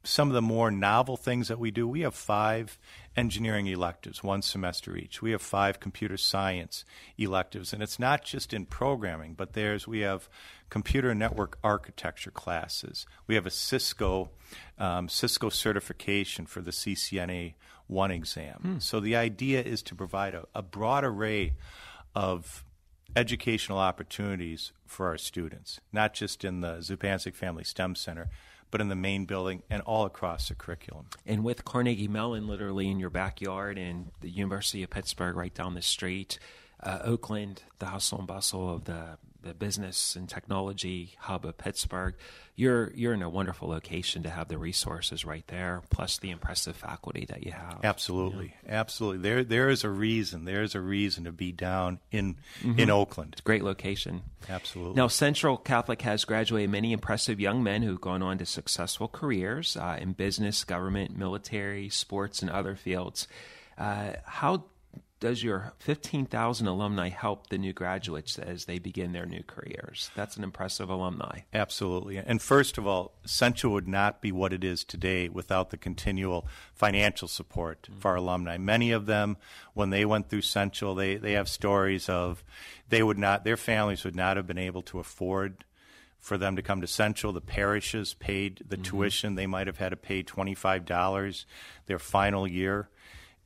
some 0.04 0.28
of 0.28 0.34
the 0.34 0.42
more 0.42 0.70
novel 0.70 1.16
things 1.16 1.48
that 1.48 1.60
we 1.60 1.72
do, 1.72 1.88
we 1.88 2.02
have 2.02 2.13
five 2.13 2.78
engineering 3.16 3.68
electives, 3.68 4.24
one 4.24 4.42
semester 4.42 4.98
each. 4.98 5.22
We 5.22 5.32
have 5.32 5.42
five 5.42 5.80
computer 5.80 6.18
science 6.18 6.84
electives, 7.18 7.72
and 7.72 7.82
it's 7.82 8.00
not 8.00 8.24
just 8.24 8.54
in 8.54 8.66
programming, 8.66 9.34
but 9.34 9.54
there's 9.54 9.88
we 9.88 10.02
have 10.02 10.28
computer 10.70 11.16
network 11.16 11.58
architecture 11.63 12.32
classes. 12.32 13.06
We 13.28 13.36
have 13.36 13.46
a 13.46 13.52
Cisco 13.52 14.32
um, 14.78 15.08
Cisco 15.08 15.50
certification 15.50 16.46
for 16.46 16.62
the 16.62 16.72
CCNA 16.72 17.54
one 17.88 18.12
exam. 18.12 18.60
Hmm. 18.62 18.80
So 18.80 19.00
the 19.00 19.16
idea 19.16 19.62
is 19.62 19.82
to 19.84 19.96
provide 19.96 20.34
a, 20.34 20.46
a 20.54 20.62
broad 20.62 21.04
array 21.04 21.54
of 22.16 22.66
educational 23.16 23.78
opportunities 23.78 24.72
for 24.86 25.08
our 25.08 25.18
students, 25.18 25.80
not 25.92 26.13
just 26.13 26.44
in 26.44 26.62
the 26.62 26.78
Zupancic 26.78 27.36
Family 27.36 27.63
STEM 27.63 27.96
Center, 27.96 28.30
but 28.74 28.82
in 28.82 28.88
the 28.88 28.96
main 28.96 29.26
building 29.26 29.62
and 29.70 29.84
all 29.84 30.04
across 30.04 30.50
the 30.50 30.56
curriculum. 30.56 31.06
And 31.28 31.44
with 31.44 31.64
Carnegie 31.64 32.08
Mellon 32.08 32.48
literally 32.48 32.90
in 32.90 33.00
your 33.00 33.12
backyard 33.12 33.78
and 33.78 34.10
the 34.22 34.32
University 34.32 34.82
of 34.82 34.90
Pittsburgh 34.90 35.36
right 35.36 35.54
down 35.54 35.76
the 35.76 35.84
street, 35.84 36.40
uh, 36.82 36.98
Oakland, 37.04 37.62
the 37.78 37.86
hustle 37.86 38.18
and 38.18 38.26
bustle 38.26 38.74
of 38.74 38.86
the 38.86 39.20
the 39.43 39.53
business 39.53 40.15
and 40.15 40.27
technology 40.27 41.15
hub 41.19 41.45
of 41.45 41.58
Pittsburgh, 41.58 42.15
you're 42.56 42.91
you're 42.95 43.13
in 43.13 43.21
a 43.21 43.29
wonderful 43.29 43.67
location 43.67 44.23
to 44.23 44.29
have 44.29 44.47
the 44.47 44.58
resources 44.58 45.25
right 45.25 45.45
there, 45.47 45.82
plus 45.89 46.17
the 46.17 46.32
impressive 46.32 46.75
faculty 46.75 47.25
that 47.29 47.43
you 47.43 47.51
have. 47.51 47.82
Absolutely, 47.84 48.56
absolutely. 48.67 49.21
There 49.21 49.43
there 49.43 49.69
is 49.69 49.84
a 49.84 49.89
reason. 49.89 50.45
There 50.45 50.63
is 50.63 50.75
a 50.75 50.82
reason 50.82 51.23
to 51.25 51.32
be 51.32 51.51
down 51.51 51.99
in 52.12 52.38
mm-hmm. 52.62 52.79
in 52.79 52.89
Oakland. 52.89 53.34
It's 53.34 53.41
a 53.41 53.43
great 53.43 53.63
location. 53.63 54.23
Absolutely. 54.49 54.95
Now, 54.95 55.08
Central 55.08 55.58
Catholic 55.58 56.01
has 56.01 56.25
graduated 56.25 56.69
many 56.69 56.91
impressive 56.91 57.39
young 57.39 57.63
men 57.63 57.82
who've 57.82 58.01
gone 58.01 58.21
on 58.21 58.38
to 58.39 58.45
successful 58.45 59.08
careers 59.08 59.77
uh, 59.77 59.97
in 59.99 60.13
business, 60.13 60.63
government, 60.63 61.17
military, 61.17 61.89
sports, 61.89 62.41
and 62.41 62.51
other 62.51 62.75
fields. 62.75 63.27
Uh, 63.77 64.13
how 64.25 64.65
does 65.24 65.42
your 65.42 65.72
15,000 65.80 66.68
alumni 66.68 67.08
help 67.08 67.48
the 67.48 67.58
new 67.58 67.72
graduates 67.72 68.38
as 68.38 68.66
they 68.66 68.78
begin 68.78 69.14
their 69.14 69.26
new 69.26 69.42
careers? 69.48 70.12
That's 70.18 70.36
an 70.36 70.44
impressive 70.44 70.90
alumni. 70.90 71.44
Absolutely. 71.54 72.18
And 72.18 72.42
first 72.42 72.78
of 72.78 72.86
all, 72.86 73.14
Central 73.24 73.72
would 73.72 73.88
not 73.88 74.22
be 74.22 74.34
what 74.34 74.52
it 74.52 74.66
is 74.66 74.84
today 74.84 75.30
without 75.30 75.70
the 75.70 75.78
continual 75.78 76.46
financial 76.74 77.30
support 77.30 77.84
mm-hmm. 77.84 78.02
for 78.02 78.10
our 78.12 78.18
alumni. 78.18 78.58
Many 78.58 78.92
of 78.92 79.06
them, 79.06 79.38
when 79.74 79.92
they 79.92 80.04
went 80.04 80.28
through 80.28 80.42
Central, 80.42 80.94
they, 80.94 81.16
they 81.16 81.32
have 81.32 81.48
stories 81.48 82.10
of 82.10 82.44
they 82.90 83.02
would 83.02 83.18
not, 83.18 83.46
their 83.46 83.56
families 83.56 84.04
would 84.04 84.18
not 84.18 84.36
have 84.36 84.46
been 84.46 84.58
able 84.58 84.82
to 84.82 85.00
afford 85.00 85.64
for 86.20 86.38
them 86.38 86.58
to 86.58 86.62
come 86.62 86.82
to 86.82 86.88
Central. 86.88 87.32
The 87.32 87.40
parishes 87.40 88.14
paid 88.14 88.62
the 88.68 88.76
mm-hmm. 88.76 88.84
tuition. 88.84 89.36
They 89.36 89.48
might 89.48 89.68
have 89.68 89.78
had 89.78 89.92
to 89.92 89.96
pay 89.96 90.22
$25 90.22 91.46
their 91.86 92.00
final 92.00 92.46
year 92.46 92.90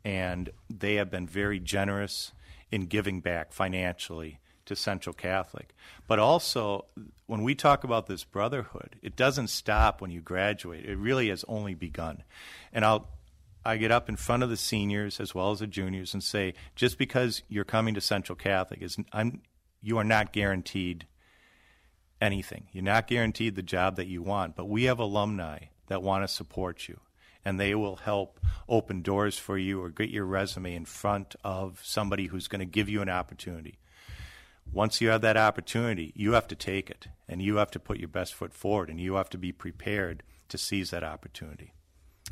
and 0.04 0.50
they 0.70 0.96
have 0.96 1.10
been 1.10 1.28
very 1.28 1.60
generous 1.60 2.32
in 2.72 2.86
giving 2.86 3.22
back 3.22 3.52
financially 3.52 4.40
to 4.66 4.76
Central 4.76 5.14
Catholic. 5.14 5.74
But 6.08 6.20
also, 6.20 6.86
when 7.26 7.44
we 7.44 7.56
talk 7.56 7.84
about 7.84 8.08
this 8.08 8.24
brotherhood, 8.24 8.98
it 9.02 9.16
doesn't 9.16 9.48
stop 9.48 10.02
when 10.02 10.12
you 10.12 10.22
graduate. 10.22 10.86
It 10.86 10.98
really 10.98 11.30
has 11.30 11.44
only 11.48 11.74
begun. 11.74 12.24
And 12.72 12.86
I'll 12.86 13.10
I 13.66 13.76
get 13.76 13.92
up 13.92 14.08
in 14.08 14.16
front 14.16 14.44
of 14.44 14.50
the 14.50 14.56
seniors 14.56 15.20
as 15.20 15.36
well 15.36 15.52
as 15.52 15.60
the 15.60 15.68
juniors 15.68 16.14
and 16.14 16.24
say, 16.24 16.54
just 16.74 16.98
because 16.98 17.44
you're 17.50 17.66
coming 17.66 17.96
to 17.96 18.02
Central 18.02 18.38
Catholic 18.38 18.82
is 18.82 18.96
I'm, 19.12 19.42
you 19.82 19.98
are 19.98 20.06
not 20.06 20.32
guaranteed 20.32 21.06
anything. 22.22 22.68
You're 22.72 22.86
not 22.86 23.08
guaranteed 23.08 23.56
the 23.56 23.62
job 23.62 23.98
that 23.98 24.08
you 24.08 24.22
want, 24.22 24.56
but 24.56 24.70
we 24.70 24.86
have 24.86 25.00
alumni 25.00 25.66
that 25.88 26.02
want 26.02 26.24
to 26.24 26.30
support 26.30 26.88
you 26.88 27.02
and 27.48 27.58
they 27.58 27.74
will 27.74 27.96
help 27.96 28.42
open 28.68 29.02
doors 29.02 29.40
for 29.40 29.58
you 29.58 29.82
or 29.82 29.90
get 29.90 30.10
your 30.10 30.26
resume 30.26 30.76
in 30.76 30.84
front 30.84 31.34
of 31.46 31.80
somebody 31.82 32.26
who's 32.26 32.50
going 32.50 32.60
to 32.60 32.66
give 32.66 32.90
you 32.90 33.02
an 33.02 33.08
opportunity. 33.08 33.80
Once 34.70 35.00
you 35.00 35.08
have 35.08 35.22
that 35.22 35.38
opportunity, 35.38 36.12
you 36.14 36.34
have 36.34 36.46
to 36.46 36.56
take 36.56 36.90
it 36.90 37.08
and 37.26 37.42
you 37.42 37.56
have 37.56 37.72
to 37.72 37.80
put 37.80 38.00
your 38.00 38.10
best 38.10 38.34
foot 38.34 38.54
forward 38.54 38.90
and 38.90 39.00
you 39.00 39.14
have 39.14 39.30
to 39.30 39.38
be 39.38 39.54
prepared 39.54 40.24
to 40.50 40.58
seize 40.58 40.90
that 40.90 41.06
opportunity. 41.06 41.72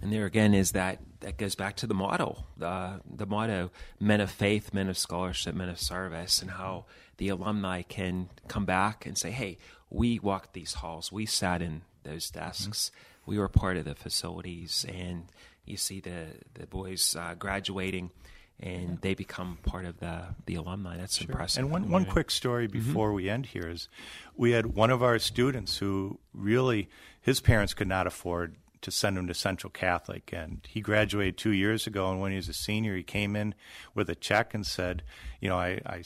And 0.02 0.12
there 0.12 0.26
again 0.26 0.54
is 0.54 0.74
that 0.74 1.00
that 1.22 1.38
goes 1.38 1.56
back 1.56 1.78
to 1.78 1.88
the 1.88 1.94
motto, 1.94 2.44
the 2.58 3.00
the 3.10 3.26
motto: 3.26 3.72
men 3.98 4.20
of 4.20 4.30
faith, 4.30 4.74
men 4.74 4.90
of 4.90 4.98
scholarship, 4.98 5.56
men 5.56 5.70
of 5.70 5.80
service, 5.80 6.42
and 6.42 6.52
how 6.52 6.88
the 7.16 7.30
alumni 7.30 7.84
can 7.84 8.30
come 8.50 8.66
back 8.66 9.06
and 9.06 9.18
say, 9.18 9.32
"Hey, 9.32 9.58
we 9.90 10.20
walked 10.20 10.52
these 10.52 10.74
halls, 10.74 11.14
we 11.14 11.26
sat 11.26 11.62
in 11.62 11.84
those 12.04 12.30
desks." 12.30 12.90
Mm-hmm 12.90 13.15
we 13.26 13.38
were 13.38 13.48
part 13.50 13.78
of 13.78 13.86
the 13.86 13.96
facilities, 13.96 14.86
and 14.88 15.26
you 15.66 15.78
see 15.78 16.00
the 16.00 16.28
the 16.54 16.68
boys 16.68 17.16
uh, 17.18 17.36
graduating, 17.36 18.12
and 18.60 18.90
yeah. 18.90 18.96
they 19.02 19.14
become 19.14 19.58
part 19.64 19.86
of 19.86 20.00
the 20.00 20.24
the 20.46 20.56
alumni. 20.56 20.98
That's 20.98 21.18
sure. 21.18 21.28
impressive. 21.30 21.64
And 21.64 21.72
one 21.72 21.90
one 21.90 22.06
quick 22.06 22.32
story 22.32 22.68
mm-hmm. 22.68 22.78
before 22.78 23.08
mm-hmm. 23.10 23.16
we 23.16 23.30
end 23.30 23.46
here 23.48 23.68
is, 23.68 23.90
we 24.36 24.52
had 24.52 24.68
one 24.68 24.90
of 24.90 25.04
our 25.04 25.20
students 25.20 25.78
who 25.78 26.20
really 26.34 26.90
his 27.22 27.40
parents 27.40 27.74
could 27.74 27.88
not 27.88 28.08
afford 28.08 28.56
to 28.86 28.92
send 28.92 29.18
him 29.18 29.26
to 29.26 29.34
Central 29.34 29.72
Catholic. 29.72 30.32
And 30.32 30.62
he 30.70 30.80
graduated 30.80 31.38
two 31.38 31.52
years 31.52 31.88
ago. 31.88 32.12
And 32.12 32.22
when 32.22 32.32
he 32.32 32.38
was 32.38 32.48
a 32.48 32.54
senior, 32.54 32.96
he 32.96 33.02
came 33.02 33.36
in 33.36 33.56
with 33.96 34.12
a 34.12 34.16
check 34.16 34.54
and 34.54 34.64
said, 34.66 35.02
You 35.42 35.50
know, 35.50 35.58
I, 35.58 35.82
I 35.88 36.04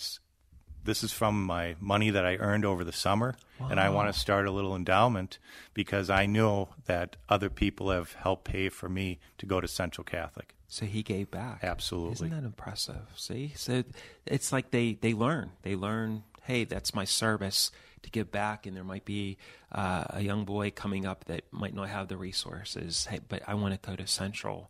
this 0.83 1.03
is 1.03 1.11
from 1.11 1.43
my 1.43 1.75
money 1.79 2.09
that 2.09 2.25
I 2.25 2.35
earned 2.35 2.65
over 2.65 2.83
the 2.83 2.91
summer, 2.91 3.35
wow. 3.59 3.69
and 3.69 3.79
I 3.79 3.89
want 3.89 4.11
to 4.13 4.19
start 4.19 4.47
a 4.47 4.51
little 4.51 4.75
endowment 4.75 5.37
because 5.73 6.09
I 6.09 6.25
know 6.25 6.69
that 6.85 7.15
other 7.27 7.49
people 7.49 7.91
have 7.91 8.13
helped 8.13 8.45
pay 8.45 8.69
for 8.69 8.89
me 8.89 9.19
to 9.37 9.45
go 9.45 9.61
to 9.61 9.67
Central 9.67 10.03
Catholic. 10.03 10.55
So 10.67 10.85
he 10.85 11.01
gave 11.01 11.31
back. 11.31 11.63
Absolutely. 11.63 12.27
Isn't 12.27 12.29
that 12.29 12.45
impressive? 12.45 13.07
See? 13.15 13.53
So 13.55 13.83
it's 14.25 14.51
like 14.51 14.69
they, 14.69 14.93
they 14.93 15.13
learn. 15.13 15.51
They 15.63 15.75
learn, 15.75 16.23
hey, 16.43 16.63
that's 16.63 16.93
my 16.93 17.05
service 17.05 17.71
to 18.03 18.11
give 18.11 18.31
back. 18.31 18.67
And 18.67 18.77
there 18.77 18.83
might 18.83 19.03
be 19.03 19.37
uh, 19.71 20.03
a 20.09 20.21
young 20.21 20.45
boy 20.45 20.69
coming 20.69 21.07
up 21.07 21.25
that 21.25 21.43
might 21.51 21.73
not 21.73 21.89
have 21.89 22.07
the 22.07 22.17
resources, 22.17 23.07
hey, 23.07 23.19
but 23.27 23.41
I 23.47 23.55
want 23.55 23.81
to 23.81 23.89
go 23.89 23.95
to 23.95 24.05
Central 24.05 24.69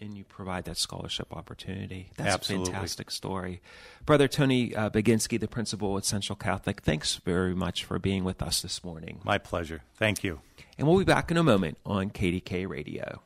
and 0.00 0.16
you 0.16 0.24
provide 0.24 0.64
that 0.64 0.78
scholarship 0.78 1.34
opportunity. 1.36 2.10
That's 2.16 2.34
Absolutely. 2.34 2.70
a 2.70 2.72
fantastic 2.72 3.10
story. 3.10 3.60
Brother 4.06 4.28
Tony 4.28 4.74
uh, 4.74 4.90
Baginski, 4.90 5.38
the 5.38 5.48
principal 5.48 5.96
at 5.98 6.04
Central 6.04 6.36
Catholic, 6.36 6.80
thanks 6.80 7.16
very 7.16 7.54
much 7.54 7.84
for 7.84 7.98
being 7.98 8.24
with 8.24 8.42
us 8.42 8.62
this 8.62 8.82
morning. 8.82 9.20
My 9.24 9.38
pleasure. 9.38 9.82
Thank 9.96 10.24
you. 10.24 10.40
And 10.78 10.88
we'll 10.88 10.98
be 10.98 11.04
back 11.04 11.30
in 11.30 11.36
a 11.36 11.42
moment 11.42 11.78
on 11.84 12.10
KDKA 12.10 12.68
Radio. 12.68 13.22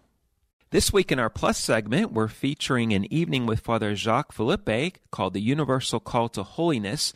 This 0.71 0.93
week 0.93 1.13
in 1.13 1.21
our 1.21 1.31
Plus 1.31 1.59
segment, 1.59 2.13
we're 2.13 2.27
featuring 2.27 2.93
an 2.93 3.13
evening 3.13 3.47
with 3.47 3.61
Father 3.61 3.95
Jacques 3.95 4.33
Philippe 4.33 4.95
called 5.13 5.35
The 5.35 5.41
Universal 5.41 6.01
Call 6.01 6.29
to 6.31 6.43
Holiness. 6.43 7.13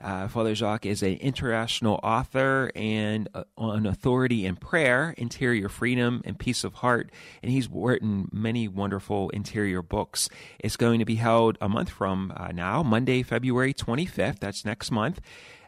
Uh, 0.00 0.28
Father 0.28 0.54
Jacques 0.54 0.86
is 0.86 1.02
an 1.02 1.14
international 1.14 1.98
author 2.02 2.70
and 2.76 3.28
uh, 3.34 3.44
an 3.58 3.86
authority 3.86 4.46
in 4.46 4.56
prayer, 4.56 5.14
interior 5.18 5.68
freedom, 5.68 6.22
and 6.24 6.38
peace 6.38 6.62
of 6.62 6.74
heart. 6.74 7.10
And 7.42 7.50
he's 7.50 7.68
written 7.68 8.28
many 8.32 8.68
wonderful 8.68 9.30
interior 9.30 9.82
books. 9.82 10.28
It's 10.60 10.76
going 10.76 11.00
to 11.00 11.04
be 11.04 11.16
held 11.16 11.58
a 11.60 11.68
month 11.68 11.90
from 11.90 12.32
uh, 12.36 12.52
now, 12.52 12.82
Monday, 12.82 13.22
February 13.22 13.74
25th. 13.74 14.38
That's 14.38 14.64
next 14.64 14.90
month 14.90 15.20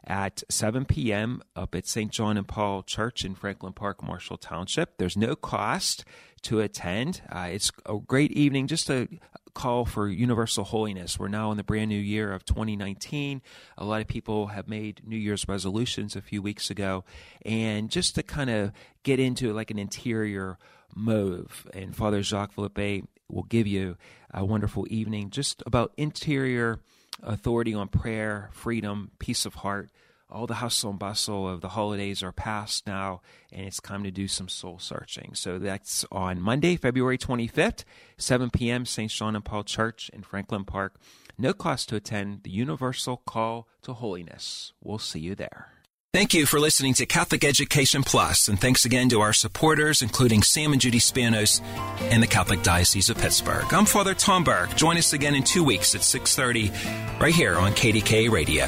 at 0.04 0.42
7 0.48 0.84
p.m. 0.84 1.42
up 1.54 1.74
at 1.74 1.86
St. 1.86 2.10
John 2.10 2.36
and 2.36 2.46
Paul 2.46 2.82
Church 2.82 3.24
in 3.24 3.34
Franklin 3.34 3.72
Park, 3.72 4.02
Marshall 4.02 4.38
Township. 4.38 4.96
There's 4.98 5.16
no 5.16 5.34
cost 5.34 6.04
to 6.42 6.60
attend. 6.60 7.22
Uh, 7.30 7.48
it's 7.50 7.70
a 7.84 7.98
great 7.98 8.32
evening, 8.32 8.66
just 8.66 8.88
a 8.88 9.08
call 9.54 9.84
for 9.84 10.08
universal 10.08 10.64
holiness. 10.64 11.18
We're 11.18 11.28
now 11.28 11.50
in 11.50 11.56
the 11.56 11.64
brand 11.64 11.88
new 11.88 11.98
year 11.98 12.32
of 12.32 12.44
2019. 12.44 13.42
A 13.78 13.84
lot 13.84 14.00
of 14.00 14.08
people 14.08 14.48
have 14.48 14.68
made 14.68 15.02
New 15.06 15.16
Year's 15.16 15.48
resolutions 15.48 16.16
a 16.16 16.20
few 16.20 16.42
weeks 16.42 16.70
ago, 16.70 17.04
and 17.44 17.90
just 17.90 18.14
to 18.14 18.22
kind 18.22 18.50
of 18.50 18.72
get 19.02 19.20
into 19.20 19.52
like 19.52 19.70
an 19.70 19.78
interior 19.78 20.58
move. 20.94 21.66
And 21.72 21.94
Father 21.94 22.22
Jacques 22.22 22.52
Philippe 22.52 23.02
will 23.28 23.44
give 23.44 23.66
you 23.66 23.96
a 24.32 24.44
wonderful 24.44 24.86
evening 24.90 25.30
just 25.30 25.62
about 25.66 25.92
interior 25.96 26.80
authority 27.22 27.74
on 27.74 27.88
prayer, 27.88 28.50
freedom, 28.52 29.10
peace 29.18 29.46
of 29.46 29.54
heart 29.56 29.90
all 30.30 30.46
the 30.46 30.54
hustle 30.54 30.90
and 30.90 30.98
bustle 30.98 31.48
of 31.48 31.60
the 31.60 31.70
holidays 31.70 32.22
are 32.22 32.32
past 32.32 32.86
now, 32.86 33.20
and 33.52 33.66
it's 33.66 33.80
time 33.80 34.04
to 34.04 34.10
do 34.10 34.28
some 34.28 34.48
soul 34.48 34.78
searching. 34.78 35.32
So 35.34 35.58
that's 35.58 36.04
on 36.10 36.40
Monday, 36.40 36.76
February 36.76 37.18
25th, 37.18 37.84
7 38.16 38.50
p.m., 38.50 38.86
St. 38.86 39.10
John 39.10 39.36
and 39.36 39.44
Paul 39.44 39.64
Church 39.64 40.10
in 40.12 40.22
Franklin 40.22 40.64
Park. 40.64 40.96
No 41.36 41.52
cost 41.52 41.88
to 41.88 41.96
attend 41.96 42.42
the 42.42 42.50
Universal 42.50 43.22
Call 43.26 43.66
to 43.82 43.94
Holiness. 43.94 44.72
We'll 44.82 44.98
see 44.98 45.20
you 45.20 45.34
there. 45.34 45.68
Thank 46.12 46.34
you 46.34 46.44
for 46.44 46.58
listening 46.58 46.94
to 46.94 47.06
Catholic 47.06 47.44
Education 47.44 48.02
Plus, 48.02 48.48
and 48.48 48.60
thanks 48.60 48.84
again 48.84 49.08
to 49.10 49.20
our 49.20 49.32
supporters, 49.32 50.02
including 50.02 50.42
Sam 50.42 50.72
and 50.72 50.80
Judy 50.80 50.98
Spanos 50.98 51.62
and 52.10 52.20
the 52.20 52.26
Catholic 52.26 52.64
Diocese 52.64 53.10
of 53.10 53.18
Pittsburgh. 53.18 53.72
I'm 53.72 53.86
Father 53.86 54.14
Tom 54.14 54.42
Burke. 54.42 54.74
Join 54.74 54.96
us 54.96 55.12
again 55.12 55.36
in 55.36 55.44
two 55.44 55.62
weeks 55.62 55.94
at 55.94 56.00
6.30 56.00 57.20
right 57.20 57.32
here 57.32 57.56
on 57.56 57.72
KDKA 57.72 58.28
Radio. 58.28 58.66